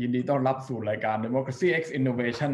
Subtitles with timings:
[0.00, 2.52] ดีครับยินดีต้อนรับสู่รายการ Democracy X Innovation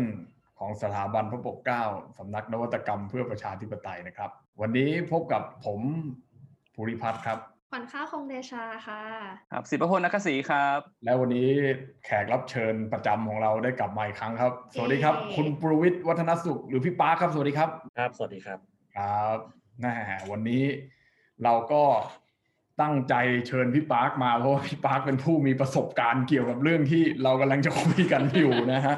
[0.58, 1.82] ของสถาบันพระปกเกล้า
[2.18, 4.30] สำนักนวัตกรรมเพื่อประชาธิปไตยนะครับ
[4.60, 5.80] วันนี้พบกับผม
[6.74, 7.38] ภูริพัฒน์ครับ
[7.70, 9.02] ขวัญข้าวคงเดชาค่ะ
[9.52, 11.48] ครับสิบประพลนักศรีครับ และวันนี้
[12.04, 18.58] แขกรับเชิญประจำของเราได้กลับมาอีกครั้งครับ สวัสดีครับ คุณปรวิทย์วัฒนสุขหรือพี่ปาร์คครับ สวัสดีครับ ครับ สวัสดีครับ
[18.96, 19.38] ครับ
[19.80, 19.94] แน่
[20.30, 20.64] วันนี้
[21.44, 21.82] เราก็
[22.80, 23.14] ตั้งใจ
[23.46, 28.96] เชิญพี่ปาร์คมาเพราะว่าพี่ปาร์คเป็นผู้มีประสบการณ์เกี่ยวกับเรื่องที่เรากำลังจะคุยกันอยู่นะฮะ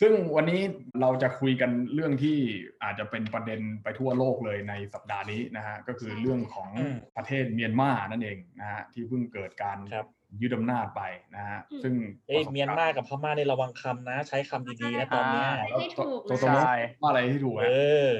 [0.00, 0.60] ซึ่งวันนี้
[1.00, 2.38] เราจะคุยกันเรื่องที่
[2.82, 10.06] อาจจะเป็นประเด็นไปทั่วโลกเลยในสัปดาห์นี้นะฮะก็คือเรื่องของอืมประเทศเมียนมานั่นเองนะฮะที่เพิ่งเกิดการครับ
[10.42, 11.02] ยึดอำนาจไป
[11.36, 11.94] นะฮะซึ่ง
[12.28, 17.70] เอ้ยประสบกรณ์เมียนมากับพม่าในระวังคำนะ ใช้คำดีๆนะตอนเนี้ยใช่แล้วให้ถูกตัวตรงนะนี้ใช่ว่าอะไรที่ถูกเอฮะ
[18.06, 18.10] อ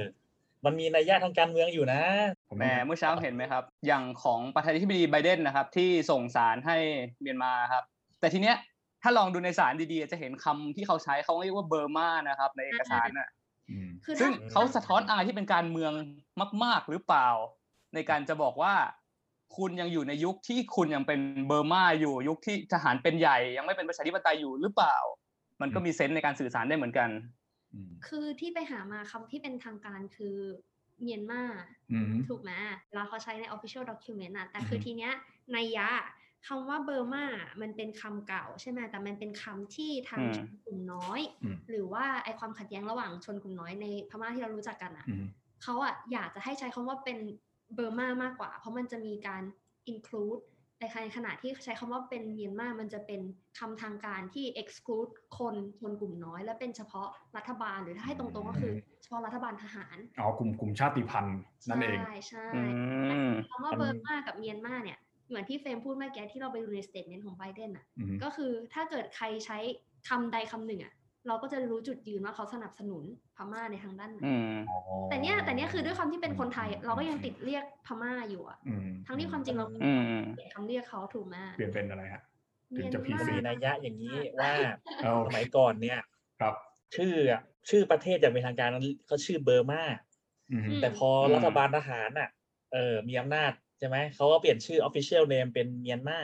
[0.67, 2.03] มันมีนัยยะทางการเมืองอยู่นะ
[2.49, 6.77] ผมแหมเมื่อเช้าเห็นไหมครับ อย่างของประธานาธิบดีไบเดนนะครับ ที่ส่งสารให้
[7.23, 7.85] เมียนมาครับ
[8.21, 8.57] แต่ทีเนี้ย
[9.03, 13.29] ถ้าลองดูในสารดีๆ จะเห็นคำที่เขาใช้เขาเรียกว่าเบอร์มานะครับ ในเอกสารน่ะ
[13.71, 15.93] อืมคือซึ่งถ้าเขาสะท้อนอะไรที่เป็นการเมือง
[16.65, 17.29] มาก ๆ หรือเปล่า
[17.95, 18.75] ในการจะบอกว่า
[19.57, 24.97] คุณยังอยู่ในยุคที่คุณยังเป็นเบอร์มาอยู่ยุคที่ทหารเป็นใหญ่ ยังไม่เป็นประชาธิปไตยอยู่หรือเปล่า
[25.61, 27.46] มันก็มีเซนส์ในการสื่อสารได้เหมือนกันอืม
[28.07, 30.37] คือที่ไปหามาคำที่เป็นทางการคือ
[31.03, 31.43] เมียนมา
[31.91, 32.51] อืมถูกไหม
[32.95, 35.13] แล้วเขาใช้ใน official document อะแต่คืออฮึทีเนี้ย
[35.57, 35.89] นัยยะ
[36.47, 37.25] คำว่าเบอร์มา
[37.61, 45.25] มันเป็นคำเก่าใช่ไหมแต่มันเป็นคำที่ทางอืมชนกลุ่มน้อยอืมหรือว่าไอความขัดแย้งระหว่างชนกลุ่มน้อยในพม่าที่เรารู้จักกันอะอืม
[45.63, 47.19] เขาอะอยากจะให้ใช้คำว่าเป็น
[47.75, 49.43] เบอร์มามากกว่า เพราะมันจะมีการ
[49.93, 50.41] include
[50.81, 50.85] ใน
[51.17, 53.21] ขณะที่ใช้คำว่าเป็นเมียนมามันจะเป็น
[53.59, 58.73] คำทางการที่ exclude คนชนกลุ่มน้อย และเป็นเฉพาะรัฐบาลหรือถ้าให้ตรงๆก็คือ
[59.03, 61.39] เฉพาะรัฐบาลทหารอ๋อกลุ่มกลุ่มชาติพันธุ์
[61.69, 64.99] นั่นเอง ใช่ใช่อืมคำว่าเบอร์มากับเมียนมาเนี่ย
[65.29, 69.59] เหมือนที่เฟรมพูดเมื่อกี้ที่เราไปดูใน statement ของไบเดนอะอืมก็คือถ้าเกิดใครใช้
[70.09, 70.95] คำใดคำหนึ่งอะ
[71.27, 73.05] เราก็จะรู้จุดยืนว่าเขาสนับสนุน
[73.37, 74.79] พม่าในทางด้านไหนอืมอ๋อ
[75.09, 80.03] แต่เนี้ยแต่เนี้ยคือด้วยความที่เป็นคนไทย เราก็ยังติดเรียกพม่าอยู่อะอืมทั้งที่ความจริงเราอืม
[80.35, 82.23] เปลี่ยนคำเรียกเขาถูกไหมเปลี่ยนเป็นอะไรฮะ
[82.77, 84.53] ถึงจะเมียน PC มีมานัยยะอย่างนี้ว่า
[85.03, 86.01] เอาสมัยก่อนเนี่ย
[86.41, 86.55] ครับ
[86.97, 89.83] ชื่ออะชื่อประเทศอย่างเป็นทางการนั้นเขาชื่อเบอร์มา
[90.53, 92.29] อืมแต่พออมรัฐบาลทหารน่ะ
[92.73, 96.19] เออมีอำนาจใช่ไหมเขาก็เปลี่ยนชื่อ official name เป็นเมียนมา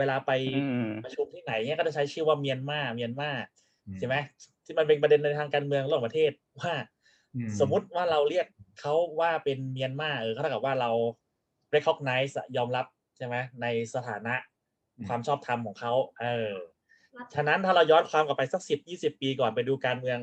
[0.00, 3.30] เวลาไปอืมประชุมที่ไหนเนี่ยก็จะใช้ชื่อว่าเมียนมาเมียนมา
[3.98, 4.16] ใช่ไหม
[4.64, 6.74] ที่มันเป็นประเด็นในทางการเมืองระหว่างประเทศว่า
[7.34, 8.46] อืสมมุติว่าเราเรียก
[8.80, 10.90] เขาว่าเป็นเมียนมาเออก็เท่ากับว่าเรา
[11.74, 12.86] recognize อะยอมรับ
[13.16, 14.34] ใช่ไหมในสถานะ
[15.08, 16.52] ความชอบธรรมของเขาเออ
[17.34, 20.18] ฉะนั้นถ้าเราย้อนความกลับไปสักสิบยี่สิบปีก่อนไปดูการเมือง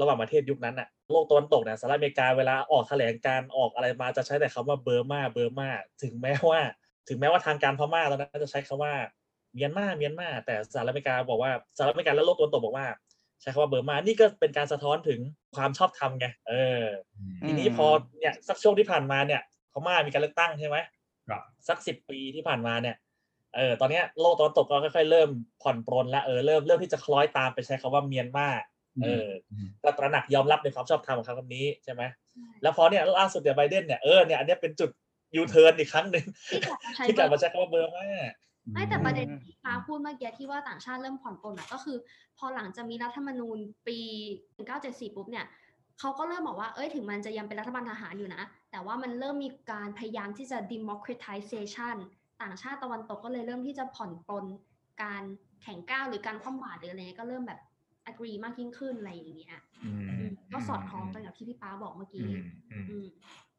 [0.00, 5.68] ระหว่างประเทศยุคนั้นอะโลกตะวันตกเนี่ยสหรัฐอเมริกาเวลาออกแถลงการออกอะไรมาจะใช้แต่คำว่าเบอร์มาเบอร์มา
[6.02, 6.60] ถึงแม้ว่า
[7.08, 8.94] ถึงแม้ว่าทางการพม่าตอนนั้นจะใช้คำว่า
[9.54, 12.86] เมียนมาเมียนมาแต่สหรัฐอเมริกาบอกว่าสหรัฐอเมริกาและโลกตะวันตกบอกว่า
[13.40, 15.20] ใช้คำว่า Burma นี่ก็เป็นการสะท้อนถึง
[15.56, 16.84] ความชอบธรรมไง เออ
[17.46, 17.86] ทีนี้พอ
[18.18, 19.40] เนี่ยสักช่วงที่ผ่านมาเนี่ย
[19.72, 20.76] พม่ามีการเลือกตั้งใช่ไหม
[21.28, 22.96] ครับ สักสิบปีที่ผ่านมาเนี่ย
[23.56, 25.30] เออ ตอนเนี้ยโลกตะวันตกก็ค่อยๆเริ่ม
[25.62, 28.48] ผ่อนปรนแล้วเออ เริ่มเริ่มที่จะคล้อยตามไปใช้คำว่าเมียนมา
[29.04, 29.28] เออ
[29.66, 32.02] มก็ตระหนักยอมรับในความชอบธรรมของเขาคำนี้ใช่ไหม
[32.62, 34.90] แล้วพอเนี่ยล่าสุดเนี่ยไบเดนเนี่ย เออ เนี่ยอันเนี้ยเป็นจุด
[35.36, 38.06] ยูเทิร์นอีกครั้งหนึ่งที่กลับมาใช้ที่กลับมาใช้คำว่า Burma
[38.72, 41.96] ไม่แต่ประเด็นที่ฟ้าพูดเมื่อกี้ที่ว่าต่างชาติเริ่มผ่อนปลนอะก็คือ
[42.38, 43.98] พอหลังจากมีรัฐธรรมนูญปี
[44.56, 45.46] 1974 ปุ๊บเนี่ย
[46.00, 51.96] เขาก็เริ่มบอกว่าเอ้ยถึงมันจะยังเป็นรัฐบาลทหารอยู่นะ แต่ว่ามันเริ่มมีการพยายามที่จะ democratization
[52.42, 54.44] ต่างชาติตะวันตกก็เลยเริ่มที่จะผ่อนปลน
[55.02, 55.22] การ
[55.62, 57.60] แข่งก้าวหรือการคว่ำบาตรหรืออะไรเงี้ยก็เริ่มแบบ
[58.10, 62.38] agree มากยิ่งขึ้นอะไรอย่างเงี้ยอืมอืมก็สอดคล้องกันกับที่พี่ป้าบอกเมื่ออืกี้ม
[62.70, 63.06] อืมอืม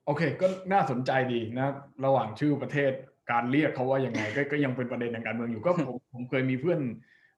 [0.05, 1.67] โอเค ก็น่าสนใจดีนะ
[2.05, 2.91] ระหว่างชื่อประเทศ
[3.31, 6.79] การเรียกเขาว่ายังไงก็ก็ยังเป็นประเด็นทางการเมืองอยู่ก็ผมผมเคยมีเพื่อน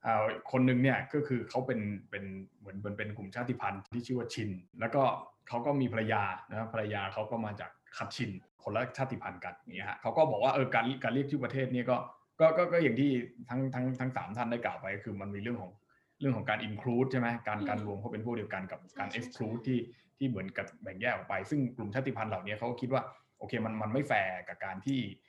[0.06, 1.80] อ่าคนหนึ่งเนี่ยก็คือเขาเป็น
[2.10, 2.24] เป็น
[2.60, 4.50] เหมือนเป็นเป็นกลุ่มชาติพันธุ์ที่ชื่อว่าชิน
[4.80, 5.04] แล้วก็
[5.48, 8.32] เขาก็มีภรรยานะภรรยาเขาก็มาจากคัดชิน
[8.64, 11.98] คนละชาติพันธุ์กันอย่างเงี้ยฮะเขาก็บอกว่าเออการการเรียกชื่อประเทศเนี่ยก็
[12.40, 13.12] ก็ก็ก็อย่างที่
[13.50, 15.72] ทั้งทั้งทั้งสามท่านได้กล่าวไปก็คือมันมีเรื่องของ
[16.20, 19.80] เรื่องของการ include ใช่ไหมการการรวมเขาเป็นพวกเดียวกันกับการใช่ใช่ exclude ที่
[20.18, 23.04] ที่เหมือนกับแบ่งแยกออกไป ซึ่งกลุ่มชาติพันธุ์เหล่านี้เขาก็คิดว่า
[23.38, 25.29] โอเคมันมันไม่แฟร์กับการที่เอ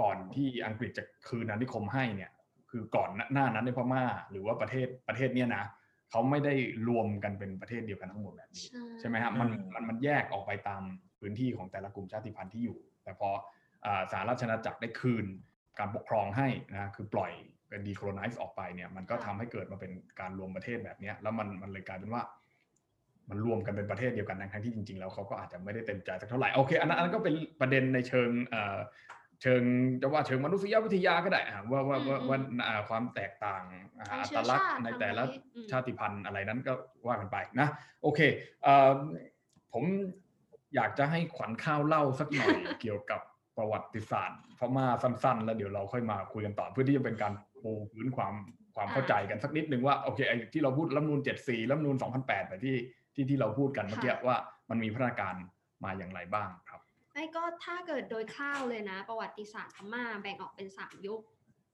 [0.00, 2.30] ก่อนที่อังกฤษจะคืนอาณานิคมให้เนี่ย
[2.70, 5.64] คือก่อนหน้านั้นในพม่า หรือว่าประเทศประเทศเนี้ยนะ
[6.10, 6.54] เขาไม่ได้
[6.88, 10.82] รวมกันเป็นประเทศเดียวกันทั้งหมดแบบนี้ใช่ใช่ไหมครับมันอืมมันมันแยกออกไปตาม
[11.20, 13.28] พื้นที่ของแต่ละกลุ่มชาติพันธุ์ที่อยู่ แต่พอ
[13.86, 15.24] อ่าสหราชอาณาจักรได้คืน
[15.78, 17.32] การปกครองให้นะคือปล่อย
[17.68, 22.22] เป็น decolonize ออกไปเนี่ยมันก็ทำให้เกิดมาเป็นการรวมประเทศแบบเนี้ยแล้วมันมันเลยกลายเป็นว่า
[23.30, 28.30] มันรวมกันเป็นประเทศเดียวกันทั้งๆที่จริงๆแล้วเขาก็อาจจะไม่ได้เต็มใจสักเท่าไหร่โอเคอันนั้นอันนั้นก็เป็นประเด็นในเชิง
[29.42, 29.62] เอ่อเชิง
[30.02, 33.62] จะว่าเชิงมนุษยวิทยาก็ได้อะว่าว่าอืมว่าอืมว่าอ่าความแตกต่าง
[33.98, 36.72] อ่าทางอัเชื้ตอลักษณ์ชาติในแต่ละทำให้อืมชาติพันธุ์อะไรนั้นก็
[37.06, 37.68] ว่ากันไปนะ
[38.02, 38.20] โอเค
[38.62, 38.92] เอ่อ
[39.72, 39.84] ผม
[40.74, 43.20] อยากจะให้ขวัญข้าวเล่าสักหน่อยเกี่ยวกับ
[43.56, 47.32] ประวัติศาสตร์พม่าสั้น ๆ แล้วเดี๋ยวเราค่อยมาคุยกันต่อเพื่อที่จะเป็นการ
[47.62, 48.34] ปูพื้นความ
[48.76, 52.76] ความเข้าใจกันสักนิดนึงว่าโอเคไอ้ที่เราพูดรัฐธรรมนูล74รัฐธรรมนูล2008แต่ที่
[53.14, 54.36] ที่ที่เราพูดกันเมื่อกี้ค่ะว่า
[54.70, 55.34] มันมีพัฒนาการ
[55.84, 56.67] มาอย่างไรบ้างครับ
[57.18, 61.20] ไม่ก็ถ้าเกิดโดยคร่าวเลยนะ ประวัติศาสตร์พม่าแบ่งออกเป็นสามยุค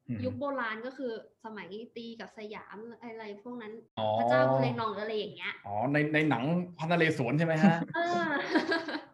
[0.08, 1.12] อืมยุคโบราณก็คือ
[1.44, 6.42] สมัยตีกับสยามอะไรพวกนั้นอ๋อพระเจ้ากุเลนองหรืออะไรอย่างเงี้ยอ๋อในในหนัง
[6.78, 8.24] พันนเรศวรใช่ไหมฮะเออ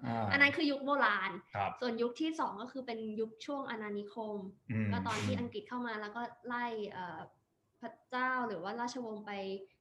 [0.06, 4.36] อ่าอันนั้นคือยุคโบราณครับส่วนยุคที่สองก็คือเป็นยุคช่วงอาณานิคม
[4.84, 7.18] มก็ตอนที่อังกฤษเข้ามาแล้วก็ไล่เอ่อ
[7.80, 9.32] พระเจ้าหรือว่าราชวงศ์ไป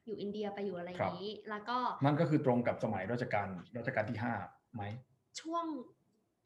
[0.05, 3.47] อยู่อินเดียไปอยู่อะไรอย่างนี้ แล้วก็นั่นก็คือตรงกับสมัยรัชกาล
[3.77, 4.33] รัชกาลที่ห้า
[4.75, 4.83] ไหม
[5.41, 5.65] ช่วง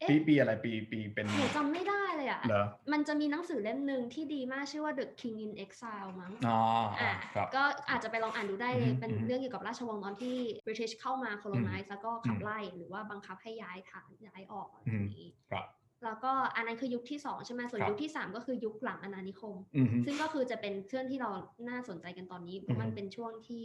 [0.00, 2.62] เอ๊ะปีอะไรปีปีเป็นหนูจำไม่ได้เลยอะ เหรอ
[2.92, 6.58] มันจะมีหนังสือเล่มหนึ่งที่ดีมากชื่อว่า The King in Exile มั้งอ๋อ
[6.98, 15.64] อ่าอะครับก็อาจจะไปลองอ่านดูได้อือฮึเป็นอือฮึเรื่องเกี่ยวกับราชวงศ์ตอนที่ British เข้ามา colonize แล้วก็ขับอืมไล่หรือว่าบังคับให้ย้ายฐานย้ายออกอะไรอย่างนี้ครับ
[16.04, 21.30] แล้วก็อันนั้นคือยุคที่สองใช่ไหมส่วนครับยุคที่สามก็คือยุคหลังอาณานิคมอืมฮึซึ่งก็คือจะเป็นเรื่องที่เรา
[21.68, 23.62] น่าสนใจกันตอนนี้เพอือราะฮึมันเป็นช่วงที่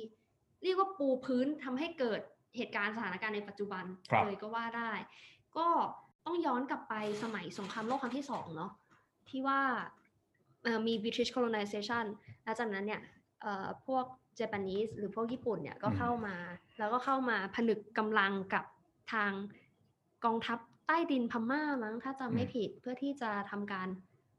[0.63, 2.21] เรียกว่าปูพื้นทำให้เกิด
[2.57, 4.91] เหตุการณ์สถานการณ์ในปัจจุบันครับเลยก็ว่าได้
[5.57, 5.67] ก็
[6.29, 8.71] ต้องย้อนกลับไปสมัยสงครามโลกครั้งที่สองเนาะ
[9.29, 9.59] ที่ว่า
[10.63, 12.05] เอ่อมี British colonization
[12.43, 13.01] แล้วจากนั้นเนี่ย
[13.41, 14.05] เอ่อพวก
[14.39, 16.35] Japanese หรือพวกญี่ปุ่นเนี่ยก็อืมเข้ามา
[16.79, 18.65] แล้วก็เข้ามาผนึกกำลังกับ
[19.13, 19.31] ทาง
[20.25, 23.87] กองทัพใต้ดินพม่ามั้งถ้าจำไม่ผิดเพื่อที่จะทำการ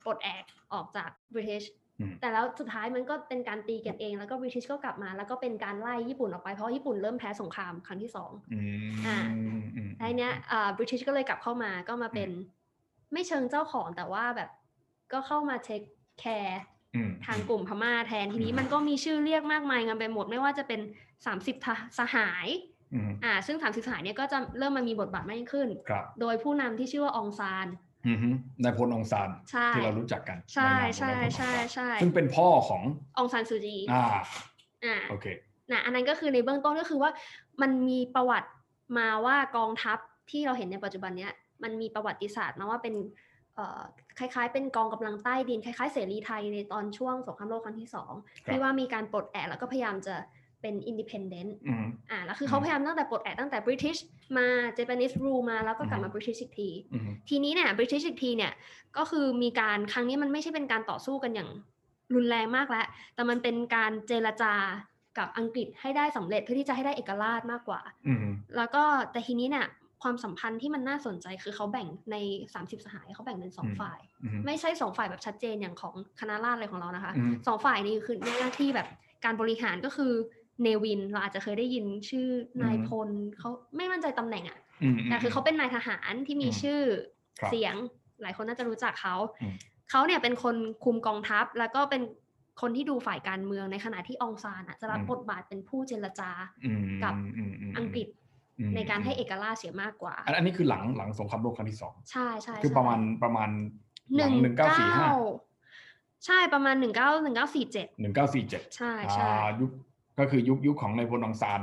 [0.02, 1.79] ปลดแอกออกจาก British อืม
[2.20, 8.60] แต่แล้วสุดท้ายมันก็เป็นการตีกันเอง แล้วก็ British ก็กลับมา แล้วก็เป็นการไล่ญี่ปุ่นออกไปเพราะญี่ปุ่นเริ่มแพ้สงครามครั้งที่สองอื
[8.90, 9.18] มอ่า
[9.74, 12.30] อืมไอ้เนี้ยอ่า British ก็เลยกลับเข้ามาก็มาเป็น
[13.12, 14.50] ไม่เชิงเจ้าของแต่ว่าแบบ
[15.12, 15.82] ก็เข้ามาเช็ค
[16.20, 16.60] แคร์
[16.94, 20.80] อืมทางกลุ่มพม่าแทนทีนี้อืมมันก็มีชื่อเรียกมากมายกันไปหมดไม่ว่าจะเป็น
[21.24, 22.46] 30ทหสหาย
[22.94, 27.89] อืมอ่า ซึ่ง30สหายเนี่ยก็จะเริ่มมามีบทบาทมากยิ่งขึ้นครับโดยผู้นำที่ชื่อว่าองซานอืมฮึ
[28.62, 32.82] นายพลองซานใช่ที่เรารู้จักกัน ใช่นามของใช่นายพลองใช่ซานใช่ซึ่งเป็นพ่อของ
[33.18, 34.04] องซานซูจีอ่า
[34.84, 35.26] อ่าโอเค
[35.70, 37.10] นะอันนั้นก็คือในเบื้องต้นก็คือว่า
[37.62, 38.48] มันมีประวัติ
[38.98, 39.98] มาว่ากองทัพ
[40.30, 41.32] ที่เราเห็นในปัจจุบันเนี้ย
[41.62, 42.94] มันมีประวัติศาสตร์มาว่าเป็น
[43.56, 43.80] เอ่อ
[44.18, 48.12] คล้ายๆ เป็นกองกำลังใต้ดินคล้ายๆเสรีไทยในตอนช่วงสงครามโลกครั้งที่สอง
[48.46, 50.14] ครับที่ว่ามีการปลดแอกแล้วก็พยายามจะ
[50.60, 54.00] เป็นอินดิเพนเดนต์อืมอ่าแล้วคือเขาอืมพยายามตั้งแต่ปลดแอกตั้งแต่ British
[54.38, 54.46] มา
[54.78, 58.52] Japanese rule มาแล้วก็กลับอืมาม British อีกทีอืมฮึทีนี้เนี่ย British อีกทีเนี่ย
[58.96, 61.50] ก็คือมีการครั้งนี้มันไม่ใช่เป็นการต่อสู้กันอย่าง
[62.14, 64.54] รุนแรงมากแล้ว แต่มันเป็นการเจรจา
[65.18, 69.66] กับอังกฤษให้ได้สำเร็จเพื่อที่จะให้ได้เอกราชมากกว่าอืมฮึแล้วก็แต่ทีนี้เนี่ย
[70.02, 72.16] ความสัมพันธ์ที่มันน่าสนใจคือเขาแบ่งใน
[72.54, 78.88] 30 สหายเขาแบ่งเป็นสองฝ่ายอืมฮึไม่ใช่สองฝ่ายแบบชัดเจนอย่างของคณะราษฎรอะไรของเรานะคะอืมสองฝ่ายนี้คือหน้าที่แบบ
[79.24, 80.12] การบริหารก็คือ
[80.62, 82.26] เนวิน เราอาจจะเคยได้ยินชื่อ
[82.62, 83.08] นายพล
[83.38, 86.80] เขาไม่มั่นใจตำแหน่งอะอืมแต่คือเขาเป็นนายทหารที่มีอืมชื่อ
[87.40, 87.74] ครับเสียง
[88.22, 89.54] หลายคนน่าจะรู้จักเขาอืม
[89.90, 92.02] เขาเนี่ยเป็นคนคุมกองทัพ แล้วก็เป็น
[92.60, 96.30] คนที่ดูฝ่ายการเมืองในขณะที่องซานอะจะรับอืมบทบาทเป็นผู้เจรจา
[96.64, 98.08] อืมกับอืมมอังกฤษ
[98.58, 103.48] อืมในการให้เอกราชเสียมากกว่าอันอันนี้คือหลังหลังสงครามโลกครั้งที่สองใช่ใช่คือใช่ประมาณประมาณ
[104.16, 105.06] หหลันึ่งงหนึ่งเก้าสี่ห้า
[106.26, 109.70] ใช่ประมาณหนึ่งเก้าหนึ่งเก้าสี่เจ็ดหนึ่งเก้าสี่เจ็ดใช่ใช่ยุค
[110.20, 111.62] ก็คือยุคยุคของนายพลองซาน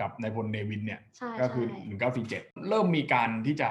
[0.00, 3.68] กับนายพลเนวินเนี่ยใช่ก็คือใช่หนึ่งเก้าสี่เจ็ดเริ่มมีการที่จะ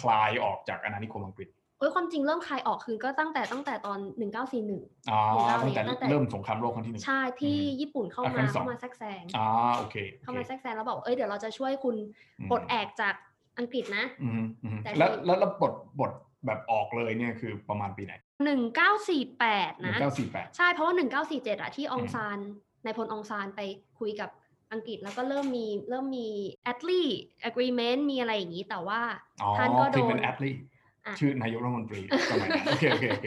[0.00, 1.48] คลายออกจากอาณานิคมอังกฤษ
[1.78, 9.46] เอ้ยความจริงเริ่มคลายออกคือก็ตั้งแต่ตั้งแต่ตอนหนึ่งเก้าสี่หนึ่งอ๋อหนึ่งเก้าตั้งแต่ตั้งแต่เริ่มสงครามโลกครั้งที่หนึ่งใช่ที่อืมญี่ปุ่นเข้าอะครั้มางที่สองเข้ามาแทรกแซงอ่า
[9.78, 11.96] โอเคโอเข้าเคมาแทรกแซงแล้วบอกเอ้ยเดี๋ยวเราจะช่วยคุณ
[12.40, 13.14] อืมปลดแอกจาก
[13.58, 16.12] อังกฤษนะอืมอืมแต่แล้วที่แล้วแล้วบทบท
[16.46, 18.12] แบบออกเลยเนี่ยคือประมาณปีไหน
[18.44, 22.38] หนึ่งเก้าสี่แปดหนึ่งนะเก้าสี่แปดใช่เพราะว่าหนึ่งเก้าสี่เจ็ดอะที่อองอืมซาน
[22.84, 23.60] นายพลอองซานไป
[24.00, 24.30] คุยกับ
[24.72, 26.28] อังกฤษแล้วก็เริ่มมีเริ่มมี
[26.72, 27.02] a t l e
[27.48, 29.00] agreement มีอะไรอย่างนี้แต่ว่า
[29.42, 30.52] อ๋อท่านก็โดคือนเป็นแอดลี
[31.06, 33.26] อะชื่อนายกรัฐมนตรีสมัยนั้นโอเคโอเคโอเค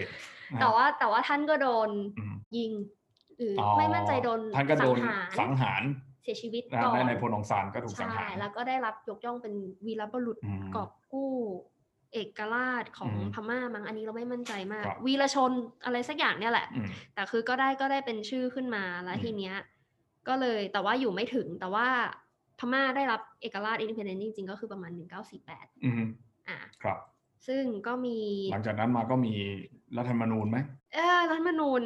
[0.62, 1.89] แต่ว่าแต่ว่าท่านก็โดน
[2.20, 2.72] อืมยิง
[3.38, 5.84] หรือออ๋อไม่มั่นใจโดนท่านก็โดนสังหารสังหาร
[6.24, 9.53] เสียชีวิตนะก่อนในในพลองซานก็ถูกสังใช่หารแล้วก็ได้รับยกย่องเป็น
[9.86, 11.31] วีรบุรุษอืมกอบกู้
[12.13, 15.51] เอกราชของอืมพม่ามั้งอันนี้เราไม่มั่นใจมากครับวีรชน
[15.86, 19.56] อะไรสักอย่างเนี่ยแหละอืมแต่คือก็ได้ก็ได้เป็นชื่อขึ้นมาแล้วอืมทีเนี้ย
[20.27, 21.88] ก็เลยแต่ว่าอยู่ไม่ถึงแต่ว่า
[22.60, 24.91] พม่าได้รับเอกราชอินดิเพนเดนต์จริงๆ ก็คือประมาณ
[25.38, 26.03] 1948อืม
[26.50, 26.98] อะครับ
[27.48, 28.18] ซึ่งก็มี
[28.51, 29.34] หลังจากนั้นมาก็มี
[29.98, 30.58] รัฐธรรมนูญไหม
[30.94, 31.82] เออรัฐธรรมนูญ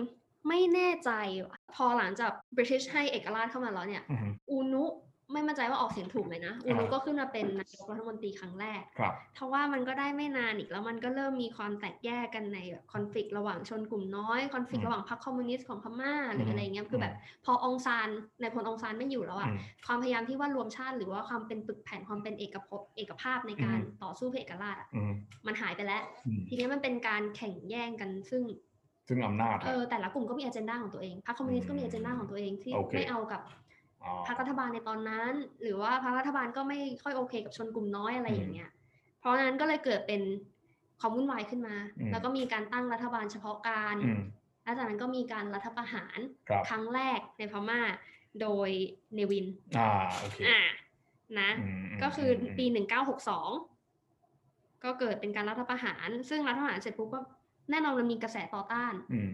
[0.47, 1.11] ไม่แน่ใจ
[1.47, 4.85] ว่ะพอหลังจาก British ให้เอกราชเข้ามาแล้วเนี่ยอืมอูนุ
[5.33, 17.13] ไม่มั่นใจว่าออกเสียงถูกไหมนะอูรุก็ขึ้นมาเป็นนายกรัฐมนตรีครั้งแรกครับเพราะว่ามันก็ได้ไม่นานอีกแล้วมันก็เริ่มมีความแตกแยกกันในแบบคอนฟ lict ระหว่างชนกลุ่มน้อยคอนฟ lict อืมระหว่างพรรคคอมมิวนิสต์ของพม่าหรือมอะไรเงี้ยคือแบบ
[17.45, 18.07] พอองซาน
[18.41, 25.13] ในพลองซานไม่อยู่แล้วอะอืมความพยายามที่ว่ารวมชาติหรือว่าความเป็นปึกแผ่นความเป็นเอกภพเอกภาพในการอืมต่อสู้เพื่อเอกราชอะอืม
[25.47, 28.43] มันหายไปแล้วอืมทีนี้มันเป็นการแข่งแย่งกันซึ่ง
[29.07, 33.64] ซึ่งอำนาจเออแต่ละกลุ่มก็มีอ g e n d a ของตัวเองพรรคคอมมิวนิสต์ก็มีอ g e n d a ของตัวเองที่โอเคไม่เอากับอ๋อ
[34.27, 38.69] พรรครัฐบาลในตอนนั้น หรือว่าพรรครัฐบาลก็ไม่ค่อยโอเคกับชนกลุ่มน้อยอะไรอย่างเงี้ย
[39.19, 40.21] เพราะฉะนั้นก็เลยเกิดเป็น
[40.99, 44.21] ความวุ่นวายขึ้นมาอืมแล้วก็มีการตั้งรัฐบาลเฉพาะการอืม
[44.63, 46.17] แล้วจากนั้นก็มีการรัฐประหาร
[46.49, 47.81] ครับครั้งแรกในพม่า
[48.41, 48.69] โดย
[49.13, 49.45] เนวิน
[49.77, 50.59] อ่าโอเคอ่า
[51.39, 52.65] นะอืมมก็คืออมปี
[53.89, 57.19] 1962ก็เกิดเป็นการรัฐประหาร ซึ่งรัฐประหารเสร็จปุ๊บก็
[57.69, 59.29] แน่นอนมันมีกระแสต่อต้านอืม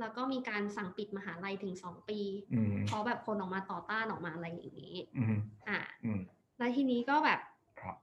[0.00, 2.20] แล้วก็มีการสั่งปิดมหาลัยถึงสองปี
[2.54, 5.36] อืมเพราะแบบคนออกมาต่อต้านออกมาอะไรอย่างนี้อืม
[5.68, 6.20] อ่าอืม
[6.58, 7.40] แล้วทีนี้ก็แบบ
[7.80, 7.96] ครับ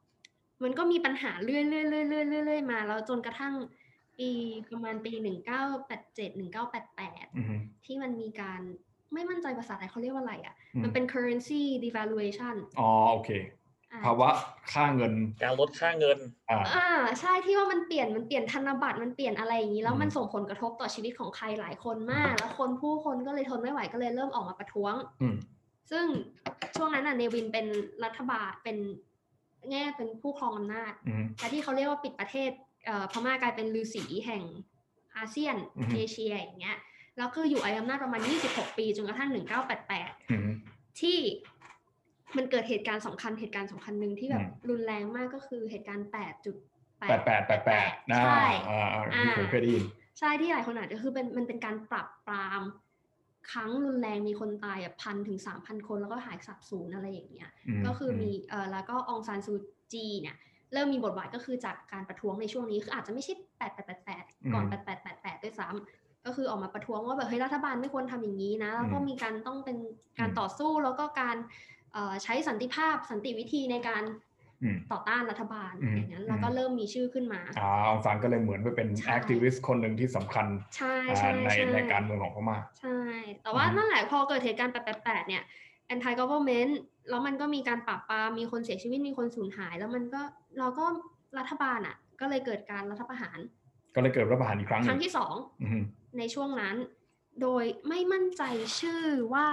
[0.63, 3.53] มันก็มีปัญหาเรื่อยๆเรื่อยๆเรื่อยๆเรื่อยๆมาแล้วจนกระทั่ง
[4.19, 4.29] ปี
[4.72, 8.62] ประมาณปีหนึ่งเก้าแปดเจ็ดหนึ่งเก้าแปดแปดอืมที่มันมีการ
[9.13, 13.58] ไม่มั่นใจภาษาไทยเขาเรียกว่าอะไรอะอืมมันเป็น currency devaluation อ๋อโอเคอ่า
[14.05, 14.29] ภาวะ
[14.74, 16.19] ค่าเงิน การลดค่าเงิน
[16.50, 16.88] อ่าอ่า
[17.19, 25.36] ใช่ที่ว่ามันเปลี่ยนมันเปลี่ยนธนบัตรมันเปลี่ยนอะไรอย่างนี้ แล้วอืมมันส่งผลกระทบต่อชีวิตของใครหลายคนมาก แล้วคนผู้คนก็เลยทนไม่ไหวก็เลยเริ่มออกมาประท้วงอืม
[25.91, 26.05] ซึ่ง
[26.75, 27.65] ช่วงนั้นน่ะเนวินเป็น
[28.03, 28.77] รัฐบาลเป็น
[29.69, 32.51] แง่เป็นผู้ครองอำนาจอืมและที่เขาเรียกว่าปิดประเทศ
[32.86, 34.43] เอ่อพม่ากลายเป็นฤาษีแห่ง
[35.17, 36.77] อาเซียนอือฮึเอเชียอย่างเงี้ย
[37.17, 39.29] แล้วคืออยู่ไออำนาจประมาณ 26 ปีจนกระทั่ง
[39.79, 40.50] 1988อืม
[41.00, 41.17] ที่
[42.38, 46.13] มันเกิดเหตุการณ์สำคัญเหตุการณ์สำคัญหนึ่งที่แบบอืมรุนแรงมากก็คือเหตุการณ์8.8
[47.00, 49.83] แปดแปดแปดแปดนะใช่อ่าอ่าที่ผมเคยได้ยิน
[50.19, 52.62] ใช่ที่หลายคนอาจจะคือเป็นมันเป็นการปรับปราม
[53.51, 59.53] ครั้งรุนแรงมีคนตายอะพันถึงสามพันคนแล้วก็หายสาบสูญอะไรอย่างเงี้ยมก็คือมีเอ่อแล้วก็องซานซู
[59.93, 60.36] จีเนี่ย
[60.74, 69.77] เริ่มมีบทบาทก็คือจากการประท้วงในช่วงนี้คืออาจจะไม่ใช่แปดแปดแปดแปดก่อนแปดแปดแปดแปดด้วยซ้ำก็คือออกมาประท้วงว่าแบบเฮ้ยรัฐบาลไม่ควรทำอย่างนี้นะ แล้วก็มีการต้องเป็น
[70.19, 71.78] การต่อสู้แล้วก็การเอ่อ
[72.24, 74.03] ใช้สันติภาพสันติวิธีในการ
[74.63, 80.46] อืมต่อต้านรัฐบาลอืมอย่างนั้นแล้วก็อืมเริ่มมีชื่อขึ้นมาอ่าองซานก็เลยเหมือนไปเป็นใช่แอคทิวิสต์คนหนึ่งที่สำคัญ
[80.77, 83.00] ใช่อ่าใช่ในใช่ในการเมืองของพม่าใช่
[83.41, 85.43] แต่ว่าอืมนั่นแหละพอเกิดเหตุการณ์888เนี่ย
[85.93, 86.72] anti government
[87.10, 90.22] แล้วมันก็มีการปราบปรามมีคนเสียชีวิตมีคนสูญหาย แล้วมันก็
[90.60, 90.86] เราก็
[91.38, 93.38] รัฐบาลอะ ก็เลยเกิดการรัฐประหาร
[93.96, 95.81] ก็เลยเกิดรัฐประหารอีกครั้งหคนึ่รั้งงที่สองอืม
[96.17, 96.75] ในช่วงนั้น
[97.41, 98.43] โดยไม่มั่นใจ
[98.79, 99.03] ชื่อ
[99.34, 99.48] ว่า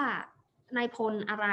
[0.76, 1.46] นายพลอะไร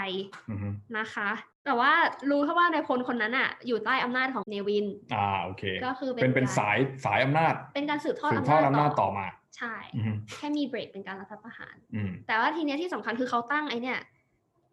[0.49, 1.29] อืมนะคะ
[1.65, 1.91] แต่ว่า
[2.29, 9.27] รู้แค่ว่านายพลคนนั้นอะ อยู่ใต้อำนาจของเนวิน อ่าโอเค ก็คือเป็นเป็นการสายสายอำนาจ เป็นการสืบทอดสืบอำทอดนาจอำนาจต่ต่ออมา
[9.57, 13.99] ใช่อืมแค่มีเบรกเป็นการรัฐประหารอืมแต่ว่าทีเนี้ยที่สำคัญคือเขาตั้งไอเนี่ย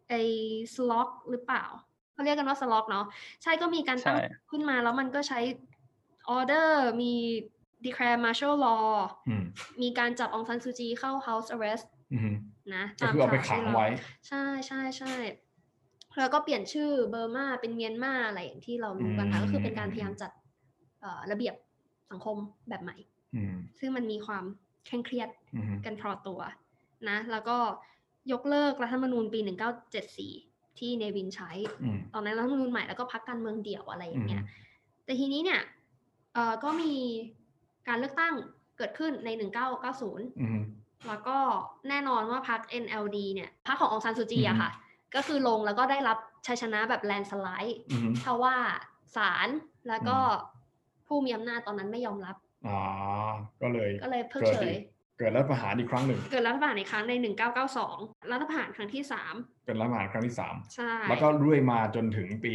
[0.09, 0.13] ไอ
[0.73, 1.63] สล็อกหรือเปล่า
[2.13, 3.05] เขาเรียกกันว่าสล็อกเนาะ
[3.43, 5.39] ใช่ก็มีการตั้งใช่ขึ้นมาแล้วมันก็ใช้
[6.29, 7.13] ออเดอร์มี
[7.85, 8.87] declare martial law
[9.27, 9.43] อืม
[9.81, 12.35] มีการจับองซันซูจีเข้า house arrest อืม
[12.75, 13.87] นะก็คือเอาไปกักขังที่เราไว้
[14.27, 15.13] ใช่ใช่ใช่
[16.19, 20.31] แล้วก็เปลี่ยนชื่อ Burma เป็นเมียนมาอะไรอย่างที่เรารู้กันค่ะอืมก็คือเป็นการพยายามจัด
[21.01, 21.55] เอ่อระเบียบ
[22.11, 22.37] สังคม
[22.69, 22.95] แบบใหม่
[23.35, 24.43] อืมซึ่งมันมีความ
[24.85, 26.39] เคร่งเครียดอืมกันพอตัว
[27.09, 27.57] นะ แล้วก็
[28.31, 29.39] ยกเลิกรัฐธรรมนูญปี
[30.09, 31.51] 1974 ที่เนวินใช้
[31.81, 35.61] อืมตอนนั้นรัฐธรรมนูญใหม่แล้วก็พักการเมืองเดี่ยวอะไรอย่างเงี้ยอืมแต่ทีนี้เนี่ย
[36.33, 36.93] เอ่อก็มี
[37.87, 38.33] การเลือกตั้ง
[38.77, 39.29] เกิดขึ้นใน
[39.79, 40.59] 1990อืม
[41.07, 41.37] แล้วก็
[41.89, 44.71] แน่นอนว่าพรรค NLD เนี่ยพรรคขององซานซูจีอืมอะค่ะ
[45.15, 46.17] ก็คือลงแล้วก็ได้รับ
[46.47, 48.55] ชัยชนะแบบแลนสไลด์อืมเพราะว่า
[49.15, 49.47] ศาล
[49.87, 50.17] แล้วก็
[51.07, 52.35] ผู้มีอำนาจตอนนั้นไม่ยอมรับ
[52.67, 52.79] อ่า
[53.61, 54.81] ก็เลยก็เลยเพิกเกิดเฉอียก
[55.19, 57.13] เกิดรัฐประหารอีกครั้งหนึ่ง เกิดรัฐประหารอีกครั้งใน
[57.71, 59.03] 1992 รัฐประหารครั้งที่
[59.35, 62.53] 3 เป็นรัฐประหารครั้งที่สามใช่ แล้วก็เรื่อยมาจนถึงปี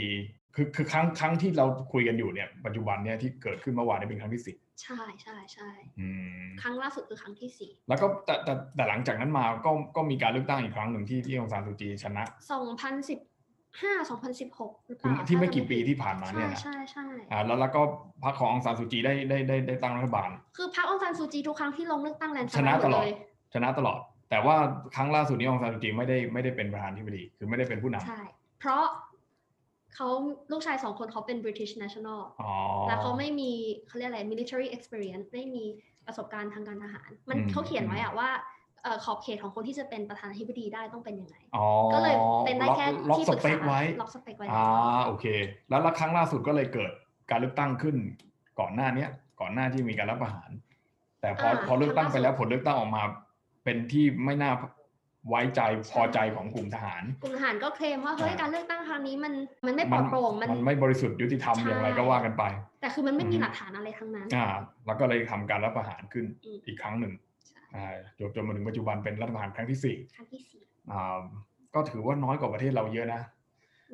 [0.54, 5.68] คือคือครั้งครั้งที่เราคุยกันอยู่เนี่ย ปัจจุบันเนี่ยที่เกิดขึ้นเมื่อวานนี้เป็นครั้งที่สิบ ใช่ใช่ใช่
[6.00, 6.08] อื
[6.44, 7.50] มครั้งล่าสุดคือครั้งที่
[7.88, 17.80] แล้วก็แต่แต่แต่หลังจากนั้นมาก็ก็มีการเลือกตั้งอีกครั้งหนึ่งที่ที่องซานซูจีชนะ4 2015 2016หรือเปคือล่าที่ไม่ถ้ากี่จำปีผิดที่ผ่านมาเนี่ยใช่นะใช่ใช่อ่าแล้วแล้วก็
[18.24, 23.14] พรรคขององซานซูจีได้ได้ได้ได้ตั้งรัฐบาล คือพรรคองซานซูจีทุกครั้งที่ลงเลือกตั้งแลนด์สชไลนะด์หมตดลอดเลย
[23.54, 23.98] ชนะตลอด
[24.30, 24.56] แต่ว่า
[24.94, 28.22] ครั้งล่าสุดนี้องซานซูจีไม่ได้ไม่ได้เป็นประธานธิบดีคือไม่ได้เป็นผู้นำใช่
[28.60, 28.84] เพราะ
[29.96, 30.08] เขา
[30.52, 32.52] ลูกชายสองคนเขาเป็น British National อ๋อ
[32.88, 33.52] แล้วเขาไม่มี
[33.86, 35.64] เขาเรียกอะไร military experience ไม่มี
[36.06, 38.30] ประสบการณ์ทางการทหาร มันอืมเขาเขียนไว้อะว่า
[38.82, 42.14] เอ่อขอบเขตของคนที่จะเป็นประธานาธิบดีได้ต้องเป็นยังไงอ๋อก็เลย
[42.46, 45.26] เป็นได้แค่ล็อกที่สปรึกเปษาคไว้ล็อกสเปคไว้อ่าโอเค
[45.68, 46.90] แล้วแล้วครั้งล่าสุดก็เลยเกิด
[47.30, 47.96] การเลือกตั้งขึ้น
[48.60, 49.10] ก่อนหน้าเนี้ย
[49.40, 50.50] ก่อนหน้าที่มีการรับประหาร
[51.20, 53.02] แต่พอพอเลือกตั้งไปแล้วผลเลือกตั้งออกมา
[53.64, 54.52] เป็นที่ไม่น่า
[55.28, 55.60] ไว้ใจ
[55.92, 59.32] พอใจของกลุ่มทหาร กลุ่มทหารก็เคลมว่าเฮ้ยอ่าการเลือกตั้งครั้งนี้มัน
[59.66, 62.44] มันไม่ปลอดโปร่งมันมันไม่บริสุทธิ์ยุติธรรมใช่อย่างไรก็ว่ากันไป
[62.80, 64.46] แต่คือมันไม่มีอืมหลักฐานอะไรทั้งนั้นอ่า
[64.86, 67.12] แล้วก็เลยทำการรัฐประหารขึ้นอืมอีกครั้งหนึ่ง
[67.48, 71.20] ใช่อ่าจนจนมาถึงปัจจุบันเป็นรัฐประหารครั้งที่สี่ครั้งที่สี่อ่า
[71.74, 73.22] ก็ถือว่าน้อยกว่าประเทศเราเยอะนะ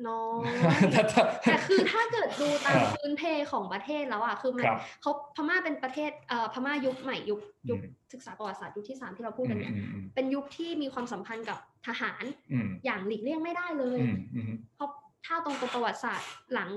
[0.07, 0.53] น้อย
[0.93, 11.57] ถ้าถ้าแต่คือถ้าเกิดดูตามอ่าพื้นเพของประเทศแล้วอะคือมันครับเขาพม่าเป็นประเทศเอ่อพม่ายุคใหม่ยุคยุคอืมศึกษาประวัติศาสตร์ยุคที่สามที่เราพูดกันเนี่ยอืมอืมเป็นยุคที่มีความสัมพันธ์กับ
[11.87, 14.89] ทหารอืมอย่างหลีกเลี่ยงไม่ได้เลยอืมอืมเพราะ
[15.25, 16.69] ถ้าตรงตัวประวัติศาสตร์หลัง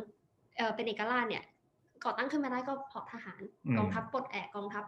[0.57, 1.45] เอ่อเป็นเอกราชเนี่ย
[2.05, 4.85] ก่อตั้งขึ้นมาได้ก็เพราะทหารอืมกองทัพปลดแอกกองทัพ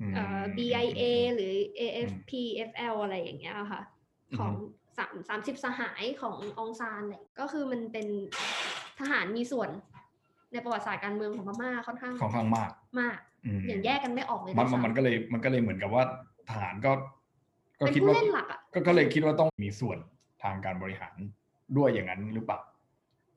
[0.00, 1.02] อืมเอ่อ BIA
[1.34, 2.30] หรือ AFP
[2.70, 3.82] FL อะไรอย่างเงี้ยค่ะ
[4.30, 4.52] อืมของ
[4.98, 8.06] สามสามสิบสหายขององซานเลยก็คือมันเป็น
[8.98, 9.70] ทหารมีส่วน
[10.52, 12.70] ในประวัติศาสตร์การเมืองของพม่าค่อนข้างค่อนข้างมาก
[13.00, 16.02] มากอืมอย่างแยกกันไม่ออกเลยมันด้วยมันมันซ้ำก็เลยมันก็เลยเหมือนกับว่า
[16.48, 16.92] ทหารก็
[17.78, 19.98] ก็เป็นคิดผู้ว่าเล่นหลักอะก็ก็เลยคิดว่าต้องมีส่วน
[20.42, 21.14] ทางการบริหาร
[21.76, 22.58] ด้วยอย่างนั้นหรือเปล่า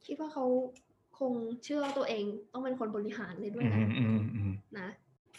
[0.05, 0.45] คิดว่าเขา
[1.19, 1.33] คง
[1.63, 2.23] เชื่อว่าตัวเอง
[2.53, 4.89] ต้องเป็นคนบริหารเลยด้วยอืแหละมอืมอืมนะ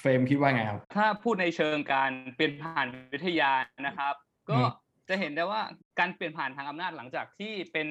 [0.01, 3.53] เฟรมคิดว่าไงครับ ถ้าพูดในเชิงการเปลี่ยนผ่านวิทยา
[3.87, 4.15] นะครับ
[4.51, 4.67] ก็อืม
[5.09, 5.61] จะเห็นได้ว่า
[5.99, 7.89] การเปลี่ยนผ่านทางอำนาจหลังจากที่เป็น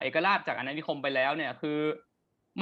[0.00, 1.80] เอกราชจากอาณานิคมไปแล้วเนี่ยคือ